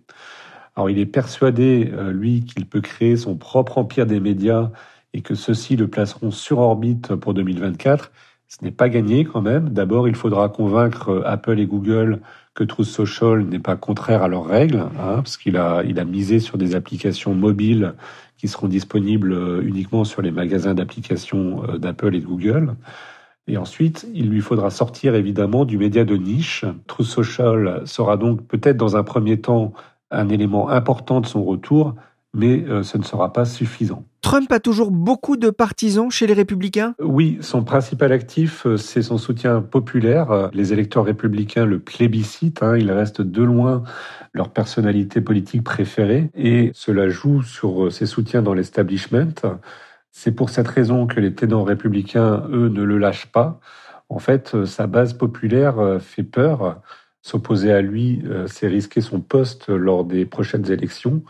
Alors 0.78 0.90
il 0.90 1.00
est 1.00 1.06
persuadé, 1.06 1.90
euh, 1.92 2.12
lui, 2.12 2.44
qu'il 2.44 2.64
peut 2.64 2.80
créer 2.80 3.16
son 3.16 3.34
propre 3.34 3.78
empire 3.78 4.06
des 4.06 4.20
médias 4.20 4.70
et 5.12 5.22
que 5.22 5.34
ceux-ci 5.34 5.74
le 5.74 5.88
placeront 5.88 6.30
sur 6.30 6.60
orbite 6.60 7.16
pour 7.16 7.34
2024. 7.34 8.12
Ce 8.46 8.64
n'est 8.64 8.70
pas 8.70 8.88
gagné 8.88 9.24
quand 9.24 9.42
même. 9.42 9.70
D'abord, 9.70 10.06
il 10.06 10.14
faudra 10.14 10.48
convaincre 10.48 11.24
Apple 11.26 11.58
et 11.58 11.66
Google 11.66 12.20
que 12.54 12.62
Truth 12.62 12.86
Social 12.86 13.42
n'est 13.42 13.58
pas 13.58 13.74
contraire 13.74 14.22
à 14.22 14.28
leurs 14.28 14.46
règles, 14.46 14.86
hein, 15.00 15.16
parce 15.16 15.36
qu'il 15.36 15.56
a, 15.56 15.82
il 15.82 15.98
a 15.98 16.04
misé 16.04 16.38
sur 16.38 16.58
des 16.58 16.76
applications 16.76 17.34
mobiles 17.34 17.94
qui 18.36 18.46
seront 18.46 18.68
disponibles 18.68 19.36
uniquement 19.64 20.04
sur 20.04 20.22
les 20.22 20.30
magasins 20.30 20.74
d'applications 20.74 21.64
d'Apple 21.76 22.14
et 22.14 22.20
de 22.20 22.26
Google. 22.26 22.76
Et 23.48 23.56
ensuite, 23.56 24.06
il 24.14 24.28
lui 24.28 24.42
faudra 24.42 24.70
sortir 24.70 25.16
évidemment 25.16 25.64
du 25.64 25.76
média 25.76 26.04
de 26.04 26.16
niche. 26.16 26.64
Truth 26.86 27.06
Social 27.06 27.82
sera 27.84 28.16
donc 28.16 28.46
peut-être 28.46 28.76
dans 28.76 28.96
un 28.96 29.02
premier 29.02 29.40
temps 29.40 29.72
un 30.10 30.28
élément 30.28 30.68
important 30.70 31.20
de 31.20 31.26
son 31.26 31.44
retour, 31.44 31.94
mais 32.34 32.64
euh, 32.68 32.82
ce 32.82 32.98
ne 32.98 33.02
sera 33.02 33.32
pas 33.32 33.44
suffisant. 33.44 34.04
Trump 34.20 34.50
a 34.52 34.60
toujours 34.60 34.90
beaucoup 34.90 35.36
de 35.36 35.50
partisans 35.50 36.10
chez 36.10 36.26
les 36.26 36.34
républicains? 36.34 36.94
Oui, 37.00 37.38
son 37.40 37.64
principal 37.64 38.12
actif, 38.12 38.66
euh, 38.66 38.76
c'est 38.76 39.02
son 39.02 39.16
soutien 39.18 39.62
populaire. 39.62 40.50
Les 40.52 40.72
électeurs 40.72 41.04
républicains 41.04 41.64
le 41.64 41.78
plébiscitent, 41.78 42.62
hein, 42.62 42.76
il 42.76 42.92
reste 42.92 43.22
de 43.22 43.42
loin 43.42 43.82
leur 44.34 44.50
personnalité 44.50 45.20
politique 45.20 45.64
préférée, 45.64 46.30
et 46.34 46.70
cela 46.74 47.08
joue 47.08 47.42
sur 47.42 47.86
euh, 47.86 47.90
ses 47.90 48.06
soutiens 48.06 48.42
dans 48.42 48.54
l'establishment. 48.54 49.32
C'est 50.10 50.32
pour 50.32 50.50
cette 50.50 50.68
raison 50.68 51.06
que 51.06 51.20
les 51.20 51.34
ténors 51.34 51.66
républicains, 51.66 52.44
eux, 52.50 52.68
ne 52.68 52.82
le 52.82 52.98
lâchent 52.98 53.30
pas. 53.32 53.60
En 54.08 54.18
fait, 54.18 54.64
sa 54.64 54.86
base 54.86 55.12
populaire 55.12 55.98
fait 56.00 56.22
peur. 56.22 56.80
S'opposer 57.22 57.72
à 57.72 57.80
lui, 57.80 58.22
euh, 58.26 58.46
c'est 58.46 58.68
risquer 58.68 59.00
son 59.00 59.20
poste 59.20 59.68
lors 59.68 60.04
des 60.04 60.24
prochaines 60.24 60.70
élections. 60.70 61.22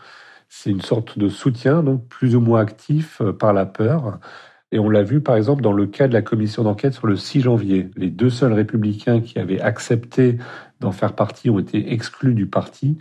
C'est 0.47 0.69
une 0.69 0.81
sorte 0.81 1.17
de 1.19 1.29
soutien, 1.29 1.83
donc 1.83 2.07
plus 2.07 2.35
ou 2.35 2.41
moins 2.41 2.61
actif 2.61 3.21
par 3.39 3.53
la 3.53 3.65
peur. 3.65 4.19
Et 4.71 4.79
on 4.79 4.89
l'a 4.89 5.03
vu 5.03 5.21
par 5.21 5.35
exemple 5.35 5.61
dans 5.61 5.73
le 5.73 5.87
cas 5.87 6.07
de 6.07 6.13
la 6.13 6.21
commission 6.21 6.63
d'enquête 6.63 6.93
sur 6.93 7.07
le 7.07 7.15
6 7.15 7.41
janvier. 7.41 7.89
Les 7.95 8.09
deux 8.09 8.29
seuls 8.29 8.53
républicains 8.53 9.21
qui 9.21 9.39
avaient 9.39 9.61
accepté 9.61 10.37
d'en 10.79 10.91
faire 10.91 11.13
partie 11.13 11.49
ont 11.49 11.59
été 11.59 11.91
exclus 11.93 12.33
du 12.33 12.45
parti 12.45 12.97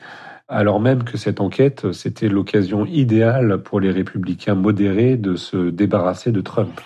alors 0.48 0.80
même 0.80 1.04
que 1.04 1.18
cette 1.18 1.40
enquête, 1.42 1.92
c'était 1.92 2.28
l'occasion 2.28 2.86
idéale 2.86 3.62
pour 3.62 3.80
les 3.80 3.90
républicains 3.90 4.54
modérés 4.54 5.16
de 5.16 5.36
se 5.36 5.68
débarrasser 5.68 6.32
de 6.32 6.40
Trump. 6.40 6.80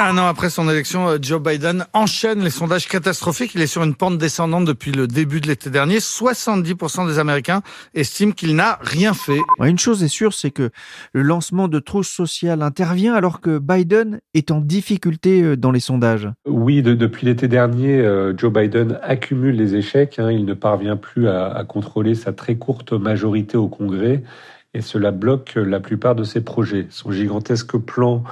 Un 0.00 0.16
an 0.16 0.28
après 0.28 0.48
son 0.48 0.70
élection, 0.70 1.08
euh, 1.08 1.18
Joe 1.20 1.42
Biden 1.42 1.84
enchaîne 1.92 2.44
les 2.44 2.50
sondages 2.50 2.86
catastrophiques. 2.86 3.56
Il 3.56 3.62
est 3.62 3.66
sur 3.66 3.82
une 3.82 3.96
pente 3.96 4.16
descendante 4.16 4.64
depuis 4.64 4.92
le 4.92 5.08
début 5.08 5.40
de 5.40 5.48
l'été 5.48 5.70
dernier. 5.70 5.98
70% 5.98 7.08
des 7.08 7.18
Américains 7.18 7.62
estiment 7.94 8.30
qu'il 8.30 8.54
n'a 8.54 8.78
rien 8.80 9.12
fait. 9.12 9.40
Une 9.60 9.76
chose 9.76 10.04
est 10.04 10.08
sûre, 10.08 10.34
c'est 10.34 10.52
que 10.52 10.70
le 11.12 11.22
lancement 11.22 11.66
de 11.66 11.80
Truth 11.80 12.04
Social 12.04 12.62
intervient 12.62 13.12
alors 13.14 13.40
que 13.40 13.58
Biden 13.58 14.20
est 14.34 14.52
en 14.52 14.60
difficulté 14.60 15.42
euh, 15.42 15.56
dans 15.56 15.72
les 15.72 15.80
sondages. 15.80 16.28
Oui, 16.46 16.80
depuis 16.80 17.26
l'été 17.26 17.48
dernier, 17.48 17.98
euh, 17.98 18.32
Joe 18.36 18.52
Biden 18.52 19.00
accumule 19.02 19.56
les 19.56 19.74
échecs. 19.74 20.20
Hein. 20.20 20.30
Il 20.30 20.44
ne 20.44 20.54
parvient 20.54 20.96
plus 20.96 21.26
à 21.26 21.64
contrôler 21.66 22.14
sa 22.14 22.32
très 22.32 22.54
courte 22.54 22.92
majorité 22.92 23.56
au 23.56 23.66
Congrès 23.66 24.22
et 24.74 24.80
cela 24.80 25.10
bloque 25.10 25.54
la 25.56 25.80
plupart 25.80 26.14
de 26.14 26.22
ses 26.22 26.42
projets. 26.42 26.86
Son 26.90 27.10
gigantesque 27.10 27.76
plan 27.78 28.22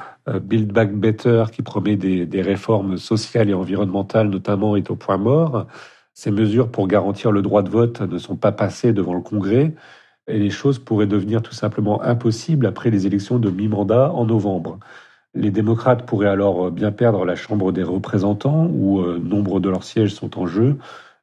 Build 0.42 0.73
Back 0.73 0.92
Better, 0.92 1.45
qui 1.52 1.62
promet 1.62 1.97
des, 1.97 2.42
réformes 2.42 2.97
sociales 2.99 3.49
et 3.49 3.54
environnementales 3.54 4.28
notamment, 4.28 4.76
est 4.76 4.90
au 4.90 4.97
point 4.97 5.18
mort. 5.18 5.66
Ces 6.14 6.30
mesures 6.30 6.71
pour 6.71 6.88
garantir 6.88 7.30
le 7.30 7.42
droit 7.42 7.62
de 7.62 7.71
vote 7.71 8.00
ne 8.00 8.18
sont 8.18 8.37
pas 8.37 8.52
passées 8.52 8.92
devant 8.92 9.14
le 9.14 9.21
Congrès 9.21 9.75
et 10.26 10.38
les 10.38 10.50
choses 10.50 10.78
pourraient 10.78 11.06
devenir 11.06 11.42
tout 11.42 11.52
simplement 11.52 12.02
impossibles 12.02 12.66
après 12.66 12.90
les 12.90 13.06
élections 13.06 13.38
de 13.38 13.50
mi-mandat 13.50 14.11
en 14.12 14.25
novembre. 14.25 14.78
Les 15.35 15.50
démocrates 15.50 16.06
pourraient 16.06 16.28
alors 16.28 16.71
bien 16.71 16.90
perdre 16.90 17.25
la 17.25 17.37
Chambre 17.37 17.71
des 17.71 17.83
représentants 17.83 18.68
où 18.73 19.00
euh, 19.00 19.18
nombre 19.18 19.61
de 19.61 19.68
leurs 19.68 19.85
sièges 19.85 20.14
sont 20.14 20.38
en 20.38 20.47
jeu 20.47 20.78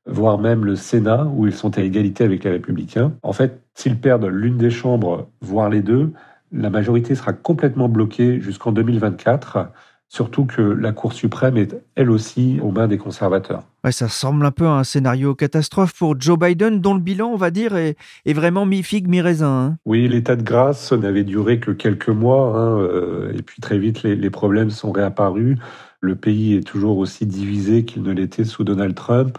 voire 0.05 0.37
même 0.37 0.65
le 0.65 0.75
Sénat, 0.75 1.25
où 1.25 1.47
ils 1.47 1.53
sont 1.53 1.77
à 1.77 1.81
égalité 1.81 2.23
avec 2.23 2.43
les 2.43 2.51
républicains. 2.51 3.13
En 3.23 3.33
fait, 3.33 3.61
s'ils 3.73 3.99
perdent 3.99 4.25
l'une 4.25 4.57
des 4.57 4.69
chambres, 4.69 5.29
voire 5.41 5.69
les 5.69 5.81
deux, 5.81 6.11
la 6.53 6.69
majorité 6.69 7.15
sera 7.15 7.33
complètement 7.33 7.89
bloquée 7.89 8.39
jusqu'en 8.39 8.71
2024, 8.71 9.69
surtout 10.07 10.45
que 10.45 10.61
la 10.61 10.91
Cour 10.91 11.13
suprême 11.13 11.57
est 11.57 11.75
elle 11.95 12.11
aussi 12.11 12.59
aux 12.61 12.71
mains 12.71 12.87
des 12.87 12.99
conservateurs. 12.99 13.63
Ouais, 13.83 13.91
ça 13.91 14.05
ressemble 14.05 14.45
un 14.45 14.51
peu 14.51 14.65
à 14.65 14.73
un 14.73 14.83
scénario 14.83 15.33
catastrophe 15.35 15.93
pour 15.97 16.19
Joe 16.19 16.37
Biden, 16.37 16.79
dont 16.79 16.93
le 16.93 16.99
bilan, 16.99 17.29
on 17.29 17.35
va 17.35 17.49
dire, 17.49 17.75
est, 17.75 17.95
vraiment 18.27 18.65
mi-figue, 18.65 19.07
mi-raisin. 19.07 19.47
Hein. 19.47 19.77
Oui, 19.85 20.07
l'état 20.07 20.35
de 20.35 20.43
grâce 20.43 20.93
n'avait 20.93 21.23
duré 21.23 21.59
que 21.59 21.71
quelques 21.71 22.09
mois, 22.09 22.55
hein, 22.55 22.79
euh, 22.79 23.33
et 23.35 23.41
puis 23.41 23.59
très 23.59 23.79
vite, 23.79 24.03
les, 24.03 24.15
les 24.15 24.29
problèmes 24.29 24.69
sont 24.69 24.91
réapparus 24.91 25.57
le 26.03 26.15
pays 26.15 26.55
est 26.55 26.67
toujours 26.67 26.97
aussi 26.97 27.25
divisé 27.25 27.85
qu'il 27.85 28.03
ne 28.03 28.11
l'était 28.11 28.43
sous 28.43 28.65
Donald 28.65 28.93
Trump. 28.93 29.37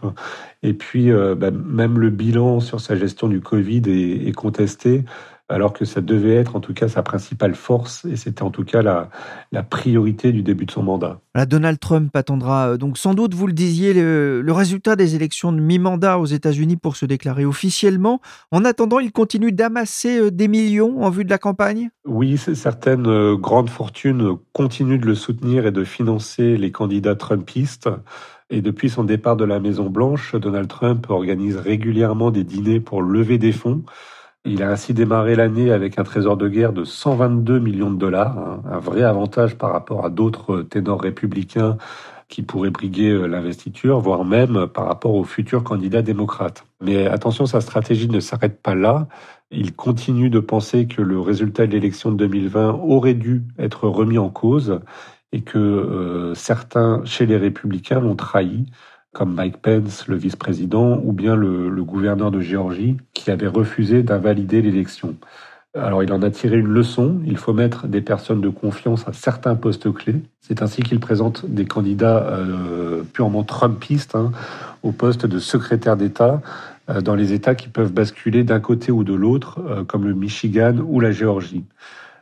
Et 0.62 0.72
puis, 0.72 1.12
euh, 1.12 1.34
bah, 1.34 1.50
même 1.50 1.98
le 1.98 2.08
bilan 2.08 2.60
sur 2.60 2.80
sa 2.80 2.96
gestion 2.96 3.28
du 3.28 3.40
Covid 3.40 3.82
est, 3.86 4.32
contesté, 4.32 5.04
alors 5.48 5.74
que 5.74 5.84
ça 5.84 6.00
devait 6.00 6.34
être 6.34 6.56
en 6.56 6.60
tout 6.60 6.72
cas 6.72 6.88
sa 6.88 7.02
principale 7.02 7.54
force, 7.54 8.04
et 8.06 8.16
c'était 8.16 8.42
en 8.42 8.50
tout 8.50 8.64
cas 8.64 8.80
la, 8.80 9.10
la, 9.52 9.62
priorité 9.62 10.32
du 10.32 10.42
début 10.42 10.64
de 10.64 10.70
son 10.70 10.82
mandat. 10.82 11.20
Donald 11.46 11.78
Trump 11.78 12.14
attendra 12.16 12.68
euh, 12.70 12.76
donc 12.76 12.96
sans 12.96 13.14
doute, 13.14 13.34
vous 13.34 13.46
le 13.46 13.52
disiez, 13.52 13.92
le, 13.92 14.40
le 14.40 14.52
résultat 14.52 14.96
des 14.96 15.16
élections 15.16 15.52
de 15.52 15.60
mi-mandat 15.60 16.18
aux 16.18 16.26
États-Unis 16.26 16.76
pour 16.76 16.96
se 16.96 17.04
déclarer 17.04 17.44
officiellement. 17.44 18.20
En 18.52 18.64
attendant, 18.64 19.00
il 19.00 19.12
continue 19.12 19.52
d'amasser 19.52 20.18
euh, 20.18 20.30
des 20.30 20.48
millions 20.48 21.02
en 21.02 21.10
vue 21.10 21.24
de 21.24 21.30
la 21.30 21.38
campagne? 21.38 21.90
Oui, 22.06 22.38
certaines 22.38 23.34
grandes 23.34 23.70
fortunes 23.70 24.36
continuent 24.52 25.00
de 25.00 25.06
le 25.06 25.14
soutenir 25.14 25.66
et 25.66 25.72
de 25.72 25.84
financer 25.84 26.56
les 26.56 26.70
candidats 26.70 27.16
trumpistes. 27.16 27.88
Et 28.50 28.60
depuis 28.60 28.90
son 28.90 29.04
départ 29.04 29.36
de 29.36 29.44
la 29.44 29.58
Maison-Blanche, 29.58 30.36
Donald 30.36 30.68
Trump 30.68 31.06
organise 31.08 31.56
régulièrement 31.56 32.30
des 32.30 32.44
dîners 32.44 32.80
pour 32.80 33.02
lever 33.02 33.38
des 33.38 33.52
fonds. 33.52 33.82
Il 34.46 34.62
a 34.62 34.70
ainsi 34.70 34.92
démarré 34.92 35.36
l'année 35.36 35.72
avec 35.72 35.98
un 35.98 36.04
trésor 36.04 36.36
de 36.36 36.48
guerre 36.48 36.74
de 36.74 36.84
122 36.84 37.58
millions 37.60 37.90
de 37.90 37.96
dollars, 37.96 38.38
hein, 38.38 38.62
un 38.70 38.78
vrai 38.78 39.02
avantage 39.02 39.56
par 39.56 39.72
rapport 39.72 40.04
à 40.04 40.10
d'autres 40.10 40.60
ténors 40.60 41.00
républicains 41.00 41.78
qui 42.28 42.42
pourraient 42.42 42.70
briguer 42.70 43.08
euh, 43.08 43.26
l'investiture, 43.26 44.00
voire 44.00 44.24
même 44.26 44.66
par 44.66 44.86
rapport 44.86 45.14
aux 45.14 45.24
futurs 45.24 45.64
candidats 45.64 46.02
démocrates. 46.02 46.66
Mais 46.82 47.06
attention, 47.06 47.46
sa 47.46 47.62
stratégie 47.62 48.08
ne 48.08 48.20
s'arrête 48.20 48.60
pas 48.60 48.74
là. 48.74 49.08
Il 49.50 49.74
continue 49.74 50.28
de 50.28 50.40
penser 50.40 50.86
que 50.86 51.00
le 51.00 51.18
résultat 51.20 51.66
de 51.66 51.72
l'élection 51.72 52.10
de 52.12 52.16
2020 52.16 52.80
aurait 52.82 53.14
dû 53.14 53.44
être 53.58 53.88
remis 53.88 54.18
en 54.18 54.28
cause 54.28 54.80
et 55.32 55.40
que 55.40 55.58
euh, 55.58 56.34
certains 56.34 57.02
chez 57.06 57.24
les 57.24 57.38
républicains 57.38 58.00
l'ont 58.00 58.16
trahi, 58.16 58.66
comme 59.14 59.32
Mike 59.32 59.62
Pence, 59.62 60.06
le 60.08 60.16
vice-président, 60.16 61.00
ou 61.02 61.12
bien 61.12 61.36
le, 61.36 61.82
gouverneur 61.84 62.30
de 62.30 62.40
Géorgie, 62.40 62.96
qui 63.24 63.30
avait 63.30 63.48
refusé 63.48 64.02
d'invalider 64.02 64.60
l'élection. 64.60 65.16
Alors 65.74 66.02
il 66.02 66.12
en 66.12 66.20
a 66.20 66.30
tiré 66.30 66.58
une 66.58 66.68
leçon, 66.68 67.20
il 67.26 67.38
faut 67.38 67.54
mettre 67.54 67.88
des 67.88 68.02
personnes 68.02 68.42
de 68.42 68.50
confiance 68.50 69.08
à 69.08 69.14
certains 69.14 69.56
postes 69.56 69.92
clés. 69.92 70.20
C'est 70.42 70.60
ainsi 70.60 70.82
qu'il 70.82 71.00
présente 71.00 71.46
des 71.46 71.64
candidats 71.64 72.18
euh, 72.28 73.02
purement 73.14 73.42
trumpistes 73.42 74.14
hein, 74.14 74.30
au 74.82 74.92
poste 74.92 75.24
de 75.24 75.38
secrétaire 75.38 75.96
d'État 75.96 76.42
euh, 76.90 77.00
dans 77.00 77.14
les 77.14 77.32
États 77.32 77.54
qui 77.54 77.68
peuvent 77.68 77.92
basculer 77.92 78.44
d'un 78.44 78.60
côté 78.60 78.92
ou 78.92 79.04
de 79.04 79.14
l'autre, 79.14 79.58
euh, 79.66 79.84
comme 79.84 80.04
le 80.04 80.12
Michigan 80.12 80.76
ou 80.86 81.00
la 81.00 81.10
Géorgie. 81.10 81.64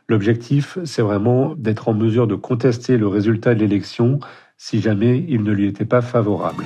L'objectif, 0.07 0.79
c'est 0.85 1.01
vraiment 1.01 1.53
d'être 1.55 1.89
en 1.89 1.93
mesure 1.93 2.27
de 2.27 2.35
contester 2.35 2.97
le 2.97 3.07
résultat 3.07 3.53
de 3.53 3.59
l'élection 3.59 4.21
si 4.57 4.79
jamais 4.79 5.25
il 5.27 5.43
ne 5.43 5.51
lui 5.51 5.67
était 5.67 5.85
pas 5.85 6.01
favorable. 6.01 6.63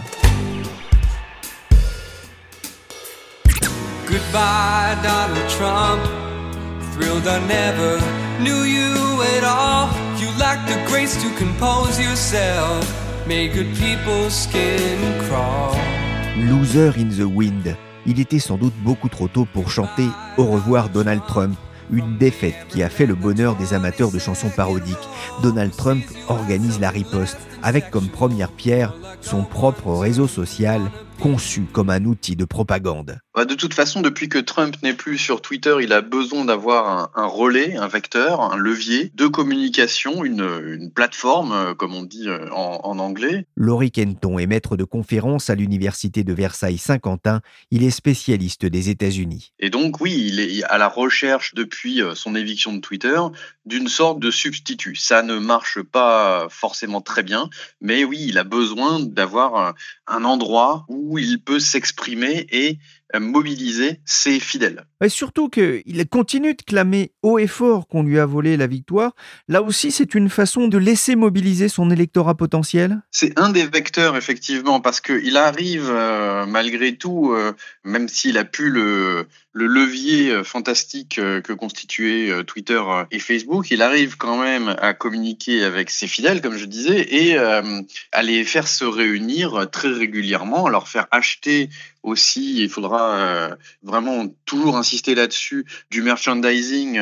Loser 16.35 16.93
in 16.97 17.09
the 17.09 17.27
Wind. 17.31 17.75
Il 18.07 18.19
était 18.19 18.39
sans 18.39 18.57
doute 18.57 18.73
beaucoup 18.83 19.09
trop 19.09 19.27
tôt 19.27 19.45
pour 19.53 19.69
chanter 19.69 20.07
Au 20.37 20.45
revoir 20.45 20.89
Donald 20.89 21.21
Trump. 21.27 21.55
Une 21.91 22.17
défaite 22.17 22.55
qui 22.69 22.81
a 22.81 22.89
fait 22.89 23.05
le 23.05 23.15
bonheur 23.15 23.55
des 23.55 23.75
amateurs 23.75 24.11
de 24.11 24.19
chansons 24.19 24.49
parodiques. 24.49 24.97
Donald 25.43 25.75
Trump 25.75 26.03
organise 26.27 26.79
la 26.79 26.89
riposte 26.89 27.37
avec 27.61 27.91
comme 27.91 28.07
première 28.07 28.51
pierre 28.51 28.95
son 29.21 29.43
propre 29.43 29.93
réseau 29.93 30.27
social 30.27 30.81
conçu 31.17 31.63
comme 31.71 31.89
un 31.89 32.05
outil 32.05 32.35
de 32.35 32.45
propagande. 32.45 33.19
Bah, 33.35 33.45
de 33.45 33.53
toute 33.53 33.73
façon, 33.73 34.01
depuis 34.01 34.29
que 34.29 34.39
Trump 34.39 34.75
n'est 34.81 34.93
plus 34.93 35.17
sur 35.17 35.41
Twitter, 35.41 35.75
il 35.81 35.93
a 35.93 36.01
besoin 36.01 36.45
d'avoir 36.45 36.89
un, 36.89 37.21
un, 37.21 37.27
relais, 37.27 37.75
un 37.75 37.87
vecteur, 37.87 38.41
un 38.41 38.57
levier 38.57 39.11
de 39.13 39.27
communication, 39.27 40.23
une, 40.23 40.47
une 40.65 40.91
plateforme, 40.91 41.51
euh, 41.51 41.73
comme 41.75 41.93
on 41.93 42.03
dit 42.03 42.27
euh, 42.27 42.49
en, 42.51 42.79
en 42.83 42.99
anglais. 42.99 43.45
Laurie 43.55 43.91
Kenton 43.91 44.39
est 44.39 44.47
maître 44.47 44.75
de 44.75 44.83
conférence 44.83 45.49
à 45.49 45.55
l'université 45.55 46.23
de 46.23 46.33
Versailles-Saint-Quentin. 46.33 47.41
Il 47.69 47.83
est 47.83 47.91
spécialiste 47.91 48.65
des 48.65 48.89
États-Unis. 48.89 49.53
Et 49.59 49.69
donc, 49.69 50.01
oui, 50.01 50.15
il 50.27 50.39
est 50.39 50.63
à 50.63 50.79
la 50.79 50.87
recherche 50.87 51.53
depuis 51.53 52.01
euh, 52.01 52.15
son 52.15 52.35
éviction 52.35 52.73
de 52.73 52.79
Twitter 52.79 53.19
d'une 53.65 53.87
sorte 53.87 54.19
de 54.19 54.31
substitut. 54.31 54.95
Ça 54.95 55.21
ne 55.21 55.37
marche 55.37 55.81
pas 55.81 56.47
forcément 56.49 57.01
très 57.01 57.21
bien, 57.21 57.49
mais 57.81 58.03
oui, 58.03 58.25
il 58.27 58.37
a 58.37 58.43
besoin 58.43 58.99
d'avoir 58.99 59.75
un 60.07 60.23
endroit 60.23 60.85
où 60.87 61.06
il 61.17 61.41
peut 61.41 61.59
s'exprimer 61.59 62.47
et 62.49 62.79
mobiliser 63.19 64.01
ses 64.05 64.39
fidèles. 64.39 64.85
Et 65.03 65.09
surtout 65.09 65.49
qu'il 65.49 66.07
continue 66.09 66.55
de 66.55 66.61
clamer 66.61 67.11
haut 67.21 67.39
et 67.39 67.47
fort 67.47 67.87
qu'on 67.87 68.03
lui 68.03 68.19
a 68.19 68.25
volé 68.25 68.57
la 68.57 68.67
victoire. 68.67 69.13
Là 69.47 69.61
aussi, 69.61 69.91
c'est 69.91 70.15
une 70.15 70.29
façon 70.29 70.67
de 70.67 70.77
laisser 70.77 71.15
mobiliser 71.15 71.69
son 71.69 71.89
électorat 71.91 72.35
potentiel? 72.35 73.01
C'est 73.11 73.39
un 73.39 73.49
des 73.49 73.65
vecteurs, 73.65 74.17
effectivement, 74.17 74.81
parce 74.81 75.01
qu'il 75.01 75.37
arrive, 75.37 75.87
euh, 75.89 76.45
malgré 76.45 76.95
tout, 76.95 77.31
euh, 77.31 77.53
même 77.83 78.07
s'il 78.07 78.37
a 78.37 78.45
pu 78.45 78.69
le, 78.69 79.27
le 79.57 79.65
levier 79.65 80.29
euh, 80.29 80.43
fantastique 80.43 81.17
euh, 81.17 81.41
que 81.41 81.51
constituaient 81.51 82.29
euh, 82.29 82.43
Twitter 82.43 82.81
et 83.11 83.19
Facebook, 83.19 83.71
il 83.71 83.81
arrive 83.81 84.15
quand 84.17 84.41
même 84.41 84.75
à 84.79 84.93
communiquer 84.93 85.63
avec 85.63 85.89
ses 85.89 86.07
fidèles, 86.07 86.41
comme 86.41 86.57
je 86.57 86.65
disais, 86.65 87.07
et 87.09 87.37
à 87.37 88.23
les 88.23 88.43
faire 88.43 88.67
se 88.67 88.85
réunir 88.85 89.67
très 89.71 89.89
régulièrement, 89.89 90.67
à 90.67 90.69
leur 90.69 90.87
faire 90.87 91.07
acheter 91.11 91.69
aussi, 92.07 92.63
il 92.63 92.69
faudra 92.69 93.55
vraiment 93.83 94.27
toujours 94.45 94.77
insister 94.77 95.15
là-dessus, 95.15 95.65
du 95.91 96.01
merchandising, 96.01 96.99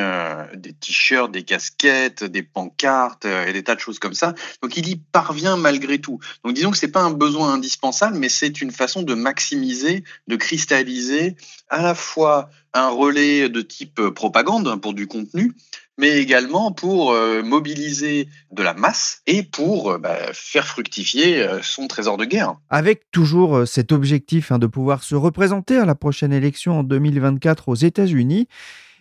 des 0.54 0.72
t-shirts, 0.72 1.32
des 1.32 1.42
casquettes, 1.42 2.24
des 2.24 2.42
pancartes 2.42 3.24
et 3.24 3.52
des 3.52 3.62
tas 3.62 3.74
de 3.74 3.80
choses 3.80 3.98
comme 3.98 4.14
ça. 4.14 4.34
Donc 4.62 4.76
il 4.76 4.88
y 4.88 4.96
parvient 4.96 5.56
malgré 5.56 5.98
tout. 5.98 6.18
Donc 6.44 6.54
disons 6.54 6.70
que 6.70 6.78
c'est 6.78 6.88
pas 6.88 7.02
un 7.02 7.12
besoin 7.12 7.54
indispensable, 7.54 8.18
mais 8.18 8.28
c'est 8.28 8.60
une 8.60 8.70
façon 8.70 9.02
de 9.02 9.14
maximiser, 9.14 10.04
de 10.26 10.36
cristalliser 10.36 11.36
à 11.68 11.82
la 11.82 11.94
fois 11.94 12.50
un 12.76 12.90
relais 12.90 13.48
de 13.48 13.60
type 13.62 14.00
propagande 14.10 14.80
pour 14.80 14.94
du 14.94 15.06
contenu, 15.06 15.52
mais 15.98 16.18
également 16.18 16.72
pour 16.72 17.12
euh, 17.12 17.42
mobiliser 17.42 18.28
de 18.52 18.62
la 18.62 18.74
masse 18.74 19.22
et 19.26 19.42
pour 19.42 19.92
euh, 19.92 19.98
bah, 19.98 20.16
faire 20.32 20.66
fructifier 20.66 21.42
euh, 21.42 21.60
son 21.62 21.86
trésor 21.86 22.16
de 22.16 22.24
guerre. 22.24 22.56
Avec 22.68 23.10
toujours 23.10 23.66
cet 23.66 23.92
objectif 23.92 24.52
hein, 24.52 24.58
de 24.58 24.66
pouvoir 24.66 25.02
se 25.02 25.14
représenter 25.14 25.76
à 25.76 25.84
la 25.84 25.94
prochaine 25.94 26.32
élection 26.32 26.80
en 26.80 26.82
2024 26.82 27.68
aux 27.68 27.74
États-Unis, 27.74 28.48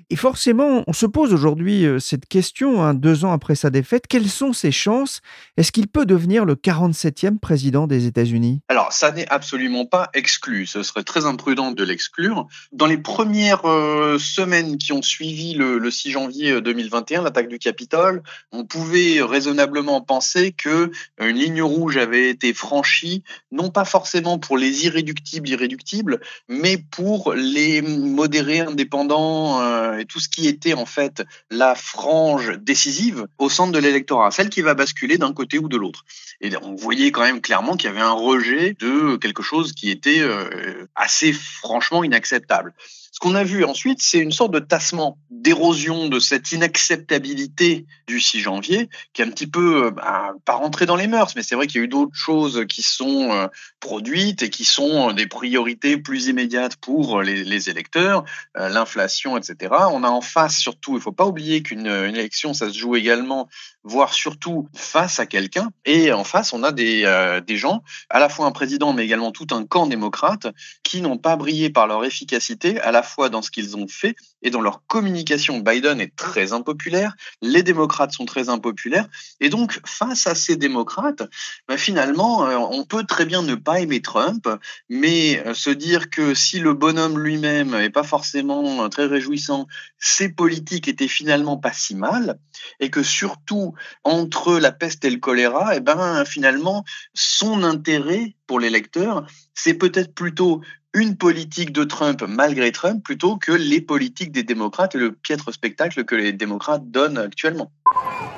et 0.09 0.15
forcément, 0.15 0.83
on 0.88 0.93
se 0.93 1.05
pose 1.05 1.33
aujourd'hui 1.33 1.85
euh, 1.85 2.00
cette 2.00 2.27
question, 2.27 2.83
hein, 2.83 2.93
deux 2.93 3.25
ans 3.25 3.31
après 3.31 3.55
sa 3.55 3.69
défaite, 3.69 4.05
quelles 4.07 4.29
sont 4.29 4.53
ses 4.53 4.71
chances? 4.71 5.21
Est-ce 5.57 5.71
qu'il 5.71 5.88
peut 5.88 6.05
devenir 6.05 6.45
le 6.45 6.55
47e 6.55 7.39
président 7.39 7.88
des 7.88 8.05
États-Unis? 8.05 8.62
Alors, 8.69 8.93
ça 8.93 9.12
n'est 9.12 9.27
absolument 9.29 9.85
pas 9.85 10.09
exclu. 10.13 10.65
Ce 10.67 10.83
serait 10.83 11.03
très 11.03 11.25
imprudent 11.25 11.71
de 11.71 11.83
l'exclure. 11.83 12.47
Dans 12.71 12.85
les 12.85 12.97
premières 12.97 13.65
euh, 13.65 14.19
semaines 14.19 14.77
qui 14.77 14.93
ont 14.93 15.01
suivi 15.01 15.53
le, 15.53 15.79
le 15.79 15.91
6 15.91 16.12
janvier 16.12 16.62
2021, 16.62 17.21
euh, 17.21 17.24
l'attaque 17.24 17.47
du 17.47 17.59
Capitole, 17.59 18.21
on 18.51 18.65
pouvait 18.65 19.21
raisonnablement 19.21 20.01
penser 20.01 20.51
que 20.51 20.91
une 21.19 21.38
ligne 21.38 21.62
rouge 21.62 21.97
avait 21.97 22.29
été 22.29 22.53
franchie, 22.53 23.24
non 23.51 23.69
pas 23.69 23.85
forcément 23.85 24.38
pour 24.38 24.57
les 24.57 24.85
irréductibles 24.85 25.50
irréductibles, 25.50 26.19
mais 26.47 26.77
pour 26.77 27.33
les 27.33 27.81
modérés 27.81 28.59
indépendants 28.59 29.62
et 29.97 30.05
tout 30.05 30.19
ce 30.19 30.29
qui 30.29 30.47
était 30.47 30.73
en 30.73 30.85
fait 30.85 31.23
la 31.49 31.75
frange 31.75 32.57
décisive 32.59 33.27
au 33.37 33.49
centre 33.49 33.71
de 33.71 33.79
l'électorat, 33.79 34.31
celle 34.31 34.49
qui 34.49 34.61
va 34.61 34.73
basculer 34.73 35.17
d'un 35.17 35.33
côté 35.33 35.59
ou 35.59 35.67
de 35.67 35.77
l'autre. 35.77 36.05
Et 36.41 36.51
on 36.61 36.75
voyait 36.75 37.11
quand 37.11 37.21
même 37.21 37.41
clairement 37.41 37.75
qu'il 37.75 37.89
y 37.89 37.93
avait 37.93 38.01
un 38.01 38.11
rejet 38.11 38.75
de 38.79 39.15
quelque 39.17 39.43
chose 39.43 39.73
qui 39.73 39.89
était 39.89 40.19
euh, 40.19 40.87
assez 40.95 41.33
franchement 41.33 42.03
inacceptable. 42.03 42.74
Ce 43.15 43.19
qu'on 43.21 43.33
a 43.33 43.45
vu 43.45 43.63
ensuite, 43.63 44.01
c'est 44.01 44.19
une 44.19 44.33
sorte 44.33 44.51
de 44.51 44.59
tassement, 44.59 45.17
d'érosion 45.29 46.09
de 46.09 46.19
cette 46.19 46.51
inacceptabilité 46.51 47.85
du 48.07 48.19
6 48.19 48.41
janvier, 48.41 48.89
qui 49.13 49.21
est 49.21 49.25
un 49.25 49.29
petit 49.29 49.47
peu, 49.47 49.85
euh, 49.85 49.91
bah, 49.91 50.33
pas 50.43 50.55
rentré 50.55 50.85
dans 50.85 50.97
les 50.97 51.07
mœurs, 51.07 51.33
mais 51.33 51.41
c'est 51.41 51.55
vrai 51.55 51.65
qu'il 51.65 51.79
y 51.79 51.81
a 51.81 51.85
eu 51.85 51.87
d'autres 51.87 52.13
choses 52.13 52.65
qui 52.67 52.81
sont 52.81 53.31
euh, 53.31 53.47
produites 53.79 54.43
et 54.43 54.49
qui 54.49 54.65
sont 54.65 55.13
des 55.13 55.27
priorités 55.27 55.95
plus 55.95 56.27
immédiates 56.27 56.75
pour 56.75 57.21
les, 57.21 57.69
électeurs, 57.69 58.25
euh, 58.57 58.67
l'inflation, 58.67 59.37
etc. 59.37 59.73
On 59.91 60.03
a 60.03 60.09
en 60.09 60.19
face 60.19 60.57
surtout, 60.57 60.91
il 60.91 60.95
ne 60.95 60.99
faut 60.99 61.13
pas 61.13 61.25
oublier 61.25 61.63
qu'une 61.63 61.87
élection, 61.87 62.53
ça 62.53 62.67
se 62.67 62.77
joue 62.77 62.97
également, 62.97 63.47
voire 63.85 64.13
surtout 64.13 64.67
face 64.75 65.19
à 65.19 65.25
quelqu'un. 65.25 65.69
Et 65.85 66.11
en 66.11 66.24
face, 66.24 66.51
on 66.51 66.63
a 66.63 66.71
des, 66.71 67.41
des 67.48 67.55
gens, 67.57 67.83
à 68.09 68.19
la 68.19 68.27
fois 68.27 68.45
un 68.45 68.51
président, 68.51 68.91
mais 68.91 69.05
également 69.05 69.31
tout 69.31 69.48
un 69.51 69.65
camp 69.65 69.87
démocrate, 69.87 70.48
qui 70.83 71.01
n'ont 71.01 71.17
pas 71.17 71.35
brillé 71.35 71.69
par 71.69 71.87
leur 71.87 72.03
efficacité, 72.03 72.79
à 72.81 72.91
la 72.91 73.03
fois 73.03 73.29
dans 73.29 73.41
ce 73.41 73.51
qu'ils 73.51 73.77
ont 73.77 73.87
fait 73.87 74.15
et 74.41 74.50
dans 74.50 74.61
leur 74.61 74.85
communication. 74.87 75.59
Biden 75.59 76.01
est 76.01 76.15
très 76.15 76.53
impopulaire, 76.53 77.15
les 77.41 77.63
démocrates 77.63 78.11
sont 78.11 78.25
très 78.25 78.50
impopulaires, 78.50 79.07
et 79.39 79.50
donc 79.50 79.79
face 79.85 80.27
à 80.27 80.35
ces 80.35 80.55
démocrates, 80.55 81.24
bah, 81.67 81.77
finalement, 81.77 82.45
euh, 82.48 82.57
on 82.57 82.83
peut 82.83 83.03
très 83.03 83.25
bien 83.25 83.41
ne 83.43 83.55
pas 83.55 83.79
aimer 83.79 84.01
Trump, 84.01 84.48
mais 84.89 85.45
euh, 85.45 85.53
se 85.53 85.69
dire 85.69 86.09
que 86.09 86.33
si 86.33 86.59
le 86.59 86.74
bonhomme 86.74 87.19
lui-même 87.19 87.71
n'est 87.71 87.89
pas 87.89 88.03
forcément 88.03 88.83
euh, 88.83 88.87
très 88.87 89.05
réjouissant, 89.05 89.67
ses 90.00 90.29
politiques 90.29 90.87
étaient 90.87 91.07
finalement 91.07 91.57
pas 91.57 91.74
si 91.74 91.95
mal, 91.95 92.39
et 92.79 92.89
que 92.89 93.03
surtout 93.03 93.75
entre 94.03 94.57
la 94.57 94.72
peste 94.72 95.05
et 95.05 95.09
le 95.09 95.18
choléra, 95.18 95.74
et 95.74 95.77
eh 95.77 95.79
ben 95.79 96.25
finalement 96.25 96.83
son 97.14 97.64
intérêt 97.64 98.35
pour 98.48 98.59
l'électeur, 98.59 99.25
c'est 99.53 99.74
peut-être 99.74 100.14
plutôt 100.14 100.61
une 100.94 101.18
politique 101.18 101.74
de 101.74 101.83
Trump 101.83 102.24
malgré 102.27 102.72
Trump 102.72 103.03
plutôt 103.03 103.38
que 103.38 103.51
les 103.51 103.81
politiques 103.81 104.31
des 104.31 104.44
démocrates 104.44 104.96
et 104.96 104.98
le 104.98 105.11
piètre 105.11 105.53
spectacle 105.53 106.05
que 106.05 106.16
les 106.16 106.31
démocrates 106.31 106.90
donnent 106.90 107.18
actuellement. 107.18 107.72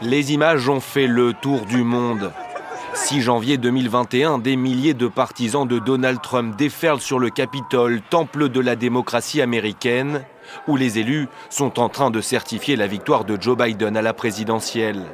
Les 0.02 0.34
images 0.34 0.68
ont 0.68 0.80
fait 0.80 1.08
le 1.08 1.34
tour 1.34 1.66
du 1.66 1.84
monde. 1.84 2.32
6 2.96 3.22
janvier 3.22 3.58
2021, 3.58 4.40
des 4.40 4.56
milliers 4.56 4.96
de 4.96 5.08
partisans 5.08 5.68
de 5.68 5.78
Donald 5.78 6.20
Trump 6.22 6.56
déferlent 6.58 7.00
sur 7.00 7.20
le 7.20 7.30
Capitole, 7.30 8.02
temple 8.10 8.50
de 8.50 8.60
la 8.60 8.76
démocratie 8.76 9.40
américaine, 9.40 10.24
où 10.68 10.76
les 10.76 10.98
élus 10.98 11.28
sont 11.50 11.80
en 11.80 11.90
train 11.90 12.10
de 12.10 12.22
certifier 12.22 12.76
la 12.76 12.88
victoire 12.88 13.24
de 13.24 13.40
Joe 13.40 13.56
Biden 13.56 13.96
à 13.96 14.02
la 14.02 14.14
présidentielle. 14.14 15.06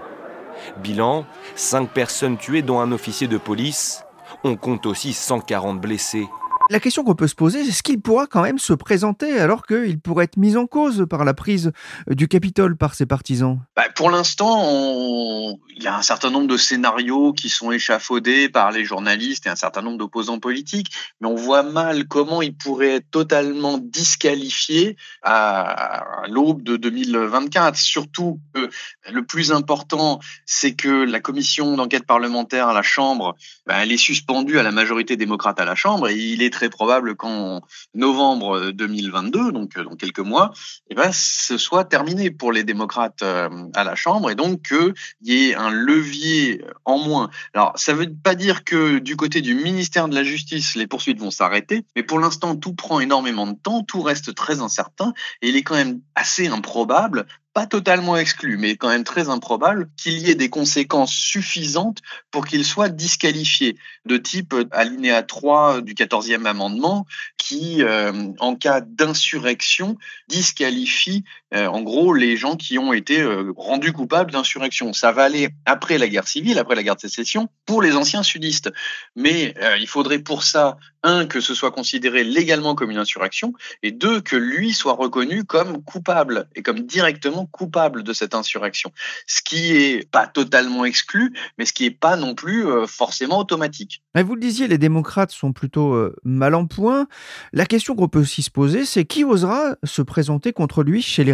Bilan, 0.78 1.26
5 1.56 1.89
personnes 1.89 2.38
tuées 2.38 2.62
dont 2.62 2.80
un 2.80 2.91
officier 2.91 3.28
de 3.28 3.38
police. 3.38 4.04
On 4.43 4.56
compte 4.56 4.86
aussi 4.86 5.13
140 5.13 5.80
blessés. 5.80 6.28
La 6.74 6.80
question 6.80 7.04
qu'on 7.04 7.14
peut 7.14 7.28
se 7.28 7.36
poser, 7.36 7.64
c'est 7.64 7.70
est-ce 7.70 7.84
qu'il 7.84 8.02
pourra 8.02 8.26
quand 8.26 8.42
même 8.42 8.58
se 8.58 8.74
présenter 8.74 9.40
alors 9.40 9.68
qu'il 9.68 10.00
pourrait 10.00 10.24
être 10.24 10.38
mis 10.38 10.58
en 10.58 10.66
cause 10.66 11.06
par 11.08 11.24
la 11.24 11.36
prise 11.36 11.72
euh, 12.10 12.16
du 12.16 12.28
Capitole 12.28 12.76
par 12.78 12.96
ses 12.96 13.06
partisans? 13.06 13.60
Bah, 13.76 13.90
Pour 13.96 14.10
l'instant, 14.10 15.60
il 15.76 15.84
y 15.84 15.88
a 15.88 15.96
un 15.96 16.02
certain 16.02 16.32
nombre 16.32 16.48
de 16.48 16.58
scénarios 16.58 17.32
qui 17.32 17.50
sont 17.50 17.72
échafaudés 17.72 18.50
par 18.50 18.72
les 18.72 18.86
journalistes 18.86 19.46
et 19.46 19.50
un 19.50 19.56
certain 19.56 19.84
nombre 19.84 20.00
d'opposants 20.00 20.40
politiques, 20.40 20.92
mais 21.22 21.28
on 21.28 21.36
voit 21.36 21.62
mal 21.62 22.08
comment 22.08 22.42
il 22.42 22.56
pourrait 22.56 22.96
être 22.96 23.12
totalement 23.12 23.78
disqualifié 23.78 24.98
à 25.22 26.26
l'aube 26.28 26.64
de 26.64 26.76
2024. 26.78 27.78
Surtout 27.78 28.40
que 28.56 28.72
le 29.12 29.24
plus 29.24 29.52
important, 29.52 30.20
c'est 30.48 30.74
que 30.74 31.04
la 31.04 31.20
commission 31.20 31.76
d'enquête 31.76 32.08
parlementaire 32.08 32.70
à 32.70 32.74
la 32.74 32.82
Chambre, 32.82 33.36
bah, 33.68 33.76
elle 33.78 33.92
est 33.92 33.98
suspendue 33.98 34.58
à 34.58 34.64
la 34.64 34.72
majorité 34.72 35.18
démocrate 35.18 35.60
à 35.60 35.66
la 35.66 35.76
Chambre 35.76 36.10
et 36.10 36.16
il 36.16 36.42
est 36.42 36.52
très 36.52 36.62
probable 36.69 37.15
qu'en 37.15 37.62
novembre 37.93 38.71
2022, 38.71 39.52
donc 39.52 39.78
euh, 39.78 39.84
dans 39.84 39.95
quelques 39.95 40.19
mois, 40.19 40.52
eh 40.89 40.95
ben, 40.95 41.12
ce 41.12 41.58
soit 41.58 41.86
terminé 41.86 42.32
pour 42.32 42.52
les 42.52 42.63
démocrates 42.63 43.21
euh, 43.21 43.49
à 43.73 43.84
la 43.84 43.95
Chambre 43.95 44.30
et 44.30 44.36
donc 44.36 44.62
qu'il 44.67 44.93
y 45.21 45.49
ait 45.49 45.56
un 45.56 45.71
levier 45.71 46.63
en 46.86 46.97
moins. 46.97 47.30
Alors, 47.54 47.73
ça 47.76 47.93
ne 47.93 47.99
veut 47.99 48.13
pas 48.23 48.36
dire 48.36 48.63
que 48.63 48.99
du 48.99 49.15
côté 49.15 49.41
du 49.41 49.56
ministère 49.56 50.08
de 50.08 50.15
la 50.15 50.23
Justice, 50.23 50.76
les 50.76 50.88
poursuites 50.88 51.19
vont 51.19 51.32
s'arrêter, 51.32 51.86
mais 51.95 52.04
pour 52.04 52.19
l'instant, 52.19 52.56
tout 52.56 52.73
prend 52.73 52.99
énormément 52.99 53.47
de 53.47 53.56
temps, 53.56 53.84
tout 53.84 54.02
reste 54.02 54.36
très 54.36 54.62
incertain 54.62 55.13
et 55.41 55.49
il 55.49 55.56
est 55.56 55.63
quand 55.63 55.76
même 55.76 56.02
assez 56.15 56.47
improbable 56.47 57.26
pas 57.54 57.68
totalement 57.68 58.18
exclu, 58.18 58.58
mais 58.58 58.76
quand 58.76 58.89
même 58.89 59.04
très 59.04 59.30
improbable, 59.30 59.89
qu'il 59.96 60.18
y 60.18 60.32
ait 60.32 60.36
des 60.36 60.50
conséquences 60.50 61.13
suffisantes 61.13 62.00
pour 62.32 62.48
qu'il 62.48 62.66
soit 62.66 62.89
disqualifié, 62.89 63.78
de 64.06 64.18
type 64.18 64.56
alinéa 64.72 65.22
3 65.22 65.82
du 65.82 65.94
14e 65.94 66.46
amendement, 66.46 67.06
qui, 67.38 67.84
euh, 67.84 68.32
en 68.39 68.56
cas 68.56 68.82
d'insurrection, 68.82 69.98
disqualifie 70.28 71.24
euh, 71.54 71.68
en 71.68 71.82
gros 71.82 72.13
les 72.13 72.36
gens 72.36 72.56
qui 72.56 72.80
ont 72.80 72.94
été 72.94 73.22
euh, 73.22 73.54
rendus 73.56 73.94
coupables 73.94 74.32
d'insurrection. 74.32 74.94
Ça 74.94 75.12
va 75.12 75.24
aller 75.24 75.50
après 75.66 75.98
la 75.98 76.08
guerre 76.08 76.28
civile, 76.28 76.58
après 76.58 76.76
la 76.76 76.84
guerre 76.84 76.96
de 76.96 77.02
sécession, 77.02 77.50
pour 77.66 77.82
les 77.82 77.96
anciens 77.96 78.24
sudistes. 78.24 78.72
Mais 79.16 79.54
euh, 79.62 79.78
il 79.78 79.88
faudrait 79.88 80.20
pour 80.20 80.44
ça, 80.44 80.78
un, 81.04 81.26
que 81.26 81.42
ce 81.42 81.54
soit 81.54 81.72
considéré 81.72 82.24
légalement 82.24 82.76
comme 82.76 82.89
une 82.89 82.98
insurrection, 82.98 83.54
et 83.84 83.92
deux, 83.92 84.22
que 84.22 84.36
lui 84.36 84.74
soit 84.74 84.94
reconnu 84.94 85.44
comme 85.44 85.84
coupable, 85.84 86.48
et 86.56 86.63
comme 86.63 86.80
directement 86.80 87.46
coupable 87.46 88.04
de 88.04 88.13
cette 88.13 88.34
insurrection. 88.34 88.92
Ce 89.28 89.42
qui 89.42 89.76
est 89.76 90.10
pas 90.10 90.28
totalement 90.28 90.86
exclu, 90.86 91.34
mais 91.58 91.66
ce 91.66 91.74
qui 91.74 91.86
est 91.86 91.92
pas 91.92 92.16
non 92.16 92.36
plus 92.36 92.66
forcément 92.88 93.39
automatique. 93.39 94.02
Mais 94.16 94.24
vous 94.24 94.36
le 94.36 94.42
disiez, 94.42 94.68
les 94.68 94.78
démocrates 94.78 95.32
sont 95.32 95.52
plutôt 95.52 96.10
mal 96.24 96.56
en 96.56 96.68
point. 96.68 97.08
La 97.52 97.66
question 97.66 97.96
qu'on 97.96 98.08
peut 98.08 98.20
aussi 98.20 98.42
se 98.42 98.52
poser, 98.52 98.86
c'est 98.86 99.04
qui 99.04 99.24
osera 99.24 99.76
se 99.84 100.02
présenter 100.02 100.54
contre 100.54 100.84
lui 100.84 101.02
chez 101.02 101.24
les 101.24 101.34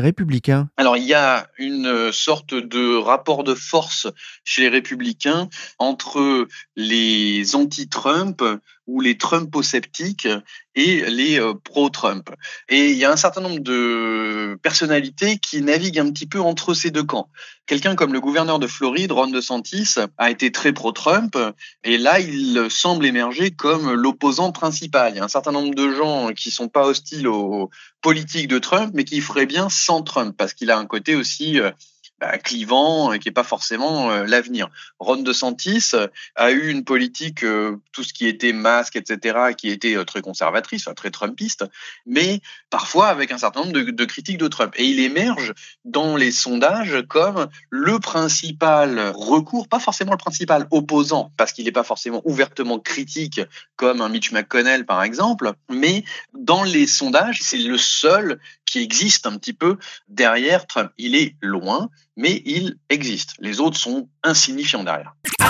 Alors 0.78 0.98
il 0.98 1.04
y 1.04 1.14
a 1.14 1.48
une 1.58 2.12
sorte 2.12 2.54
de 2.54 2.96
rapport 2.96 3.44
de 3.44 3.54
force 3.54 4.08
chez 4.44 4.62
les 4.64 4.70
républicains 4.70 5.50
entre 5.78 6.48
les 6.76 7.56
anti-Trump 7.56 8.44
ou 8.90 9.02
les 9.02 9.18
Trumposceptiques 9.18 10.28
et 10.76 11.10
les 11.10 11.40
euh, 11.40 11.54
pro-Trump. 11.54 12.30
Et 12.70 12.92
il 12.92 12.98
y 12.98 13.06
a 13.06 13.12
un 13.12 13.18
certain 13.18 13.42
nombre 13.42 13.60
de 13.60 14.58
personnalités 14.64 15.38
qui 15.38 15.62
naviguent 15.62 16.00
un 16.00 16.12
petit 16.12 16.26
peu 16.26 16.40
entre 16.40 16.74
ces 16.74 16.90
deux 16.90 17.04
camps. 17.04 17.30
Quelqu'un 17.68 17.96
comme 17.96 18.14
le 18.14 18.20
gouverneur 18.20 18.58
de 18.58 18.66
Floride, 18.66 19.12
Ron 19.12 19.28
DeSantis, 19.28 19.96
a 20.18 20.32
été 20.32 20.52
très 20.52 20.74
pro-Trump 20.74 21.38
et 21.84 21.98
là, 22.00 22.20
il 22.20 22.68
semble 22.70 23.06
émerger 23.06 23.52
comme 23.52 23.94
l'opposant 23.94 24.52
principal. 24.52 25.14
Il 25.14 25.18
y 25.18 25.20
a 25.20 25.24
un 25.24 25.30
certain 25.30 25.52
nombre 25.52 25.76
de 25.76 25.94
gens 25.94 26.32
qui 26.34 26.50
sont 26.50 26.68
pas 26.68 26.86
hostiles 26.86 27.28
aux 27.28 27.70
politiques 28.02 28.48
de 28.48 28.58
Trump, 28.58 28.92
mais 28.96 29.04
qui 29.04 29.22
feraient 29.22 29.46
bien 29.46 29.70
sans 29.70 30.02
Trump 30.02 30.36
parce 30.36 30.54
qu'il 30.54 30.72
a 30.72 30.78
un 30.78 30.86
côté 30.86 31.16
aussi 31.16 31.60
euh, 31.60 31.72
bah, 32.20 32.38
clivant 32.38 33.18
qui 33.18 33.28
n'est 33.30 33.34
pas 33.34 33.44
forcément 33.44 34.12
euh, 34.12 34.26
l'avenir. 34.26 34.70
Ron 35.00 35.18
DeSantis 35.18 35.92
euh, 35.94 36.08
a 36.36 36.52
eu 36.52 36.70
une 36.70 36.84
politique, 36.84 37.44
euh, 37.44 37.78
tout 37.92 38.04
ce 38.04 38.14
qui 38.14 38.28
était 38.28 38.54
masque, 38.54 38.96
etc., 38.96 39.54
qui 39.58 39.70
était 39.70 40.04
très 40.06 40.22
conservatrice, 40.22 40.90
très 40.96 41.12
trumpiste, 41.12 41.66
mais 42.06 42.42
parfois 42.70 43.08
avec 43.08 43.32
un 43.32 43.38
certain 43.38 43.62
nombre 43.62 43.74
de, 43.74 43.92
de 43.92 44.06
critiques 44.06 44.38
de 44.38 44.48
Trump. 44.48 44.74
Et 44.78 44.86
il 44.86 45.00
émerge 45.00 45.54
dans 45.86 46.16
les 46.16 46.32
sondages 46.32 47.04
comme 47.08 47.48
le 47.70 48.00
principal 48.00 49.12
recours, 49.16 49.68
pas 49.68 49.80
forcément 49.80 50.12
le 50.12 50.18
principal 50.18 50.68
opposant, 50.72 51.32
parce 51.38 51.54
qu'il 51.54 51.66
n'est 51.66 51.72
pas 51.72 51.84
forcément 51.84 52.22
ouvertement 52.26 52.80
critique 52.80 53.42
comme 53.76 54.02
un 54.02 54.10
Mitch 54.10 54.32
McConnell 54.32 54.86
par 54.86 55.04
exemple, 55.04 55.54
mais 55.70 56.04
dans 56.34 56.64
les 56.64 56.88
sondages, 56.88 57.40
c'est 57.42 57.58
le 57.58 57.78
seul 57.78 58.40
qui 58.66 58.80
existe 58.80 59.26
un 59.26 59.38
petit 59.38 59.54
peu 59.54 59.78
derrière 60.08 60.68
Trump. 60.68 60.92
Il 60.98 61.16
est 61.16 61.36
loin, 61.42 61.90
mais 62.20 62.42
il 62.46 62.76
existe. 62.90 63.34
Les 63.40 63.62
autres 63.62 63.78
sont 63.78 64.10
insignifiants 64.24 64.84
derrière. 64.84 65.16
Be. 65.30 65.50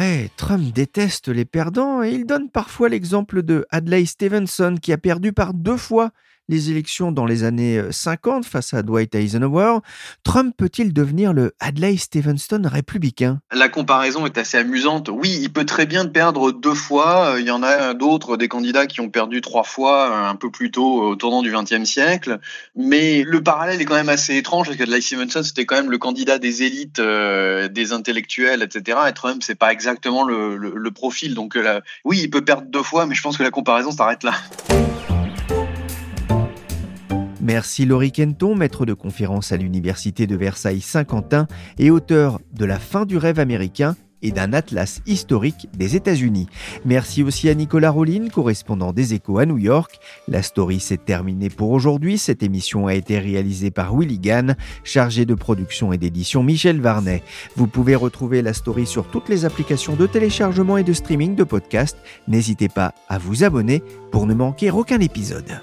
Eh, 0.00 0.28
Trump 0.36 0.72
déteste 0.72 1.28
les 1.28 1.44
perdants 1.44 2.02
et 2.02 2.10
il 2.10 2.26
donne 2.26 2.50
parfois 2.50 2.88
l'exemple 2.88 3.42
de 3.42 3.64
Adlai 3.70 4.06
Stevenson 4.06 4.76
qui 4.80 4.92
a 4.92 4.98
perdu 4.98 5.32
par 5.32 5.54
deux 5.54 5.76
fois 5.76 6.10
les 6.48 6.70
élections 6.70 7.12
dans 7.12 7.26
les 7.26 7.44
années 7.44 7.82
50 7.90 8.44
face 8.44 8.74
à 8.74 8.82
Dwight 8.82 9.14
Eisenhower. 9.14 9.78
Trump 10.22 10.54
peut-il 10.56 10.92
devenir 10.92 11.32
le 11.32 11.54
Adlai 11.60 11.96
Stevenson 11.96 12.62
républicain? 12.64 13.40
La 13.52 13.68
comparaison 13.68 14.26
est 14.26 14.38
assez 14.38 14.56
amusante. 14.56 15.10
Oui, 15.12 15.38
il 15.42 15.52
peut 15.52 15.64
très 15.64 15.86
bien 15.86 16.06
perdre 16.06 16.52
deux 16.52 16.74
fois. 16.74 17.36
Il 17.38 17.46
y 17.46 17.50
en 17.50 17.62
a 17.62 17.94
d'autres, 17.94 18.36
des 18.36 18.48
candidats 18.48 18.86
qui 18.86 19.00
ont 19.00 19.10
perdu 19.10 19.40
trois 19.40 19.64
fois 19.64 20.28
un 20.28 20.36
peu 20.36 20.50
plus 20.50 20.70
tôt 20.70 21.02
au 21.02 21.16
tournant 21.16 21.42
du 21.42 21.52
XXe 21.52 21.84
siècle. 21.84 22.38
Mais 22.76 23.22
le 23.24 23.42
parallèle 23.42 23.80
est 23.80 23.84
quand 23.84 23.94
même 23.94 24.08
assez 24.08 24.36
étrange 24.36 24.66
parce 24.66 24.76
que 24.76 24.82
Adlai 24.82 25.00
Stevenson, 25.00 25.42
c'était 25.42 25.66
quand 25.66 25.76
même 25.76 25.90
le 25.90 25.98
candidat 25.98 26.38
des 26.38 26.62
élites, 26.62 26.98
euh, 26.98 27.68
des 27.68 27.92
intellectuels, 27.92 28.62
etc. 28.62 28.98
Et 29.08 29.12
Trump, 29.12 29.42
c'est 29.44 29.54
pas 29.54 29.72
exactement 29.72 30.24
le, 30.24 30.88
profil. 30.94 31.34
Donc 31.34 31.54
euh, 31.56 31.80
oui, 32.04 32.20
il 32.22 32.30
peut 32.30 32.42
perdre 32.42 32.66
deux 32.66 32.82
fois, 32.82 33.06
mais 33.06 33.14
je 33.14 33.22
pense 33.22 33.36
que 33.36 33.42
la 33.42 33.50
comparaison 33.50 33.92
s'arrête 33.92 34.24
là. 34.24 34.32
Merci 37.48 37.86
Laurie 37.86 38.12
Kenton, 38.12 38.54
maître 38.54 38.84
de 38.84 38.92
conférence 38.92 39.52
à 39.52 39.56
l'Université 39.56 40.26
de 40.26 40.36
Versailles-Saint-Quentin 40.36 41.46
et 41.78 41.90
auteur 41.90 42.40
de 42.52 42.66
La 42.66 42.78
fin 42.78 43.06
du 43.06 43.16
rêve 43.16 43.38
américain 43.40 43.96
et 44.20 44.32
d'un 44.32 44.52
atlas 44.52 45.00
historique 45.06 45.66
des 45.74 45.96
États-Unis. 45.96 46.46
Merci 46.84 47.22
aussi 47.22 47.48
à 47.48 47.54
Nicolas 47.54 47.88
Rollin, 47.88 48.28
correspondant 48.28 48.92
des 48.92 49.14
Échos 49.14 49.38
à 49.38 49.46
New 49.46 49.56
York. 49.56 49.98
La 50.28 50.42
story 50.42 50.78
s'est 50.78 50.98
terminée 50.98 51.48
pour 51.48 51.70
aujourd'hui. 51.70 52.18
Cette 52.18 52.42
émission 52.42 52.86
a 52.86 52.94
été 52.94 53.18
réalisée 53.18 53.70
par 53.70 53.96
Willy 53.96 54.18
Gann, 54.18 54.54
chargé 54.84 55.24
de 55.24 55.34
production 55.34 55.90
et 55.94 55.96
d'édition 55.96 56.42
Michel 56.42 56.82
Varnet. 56.82 57.22
Vous 57.56 57.66
pouvez 57.66 57.94
retrouver 57.94 58.42
la 58.42 58.52
story 58.52 58.86
sur 58.86 59.06
toutes 59.08 59.30
les 59.30 59.46
applications 59.46 59.96
de 59.96 60.06
téléchargement 60.06 60.76
et 60.76 60.84
de 60.84 60.92
streaming 60.92 61.34
de 61.34 61.44
podcasts. 61.44 61.96
N'hésitez 62.26 62.68
pas 62.68 62.92
à 63.08 63.16
vous 63.16 63.42
abonner 63.42 63.82
pour 64.12 64.26
ne 64.26 64.34
manquer 64.34 64.70
aucun 64.70 65.00
épisode. 65.00 65.62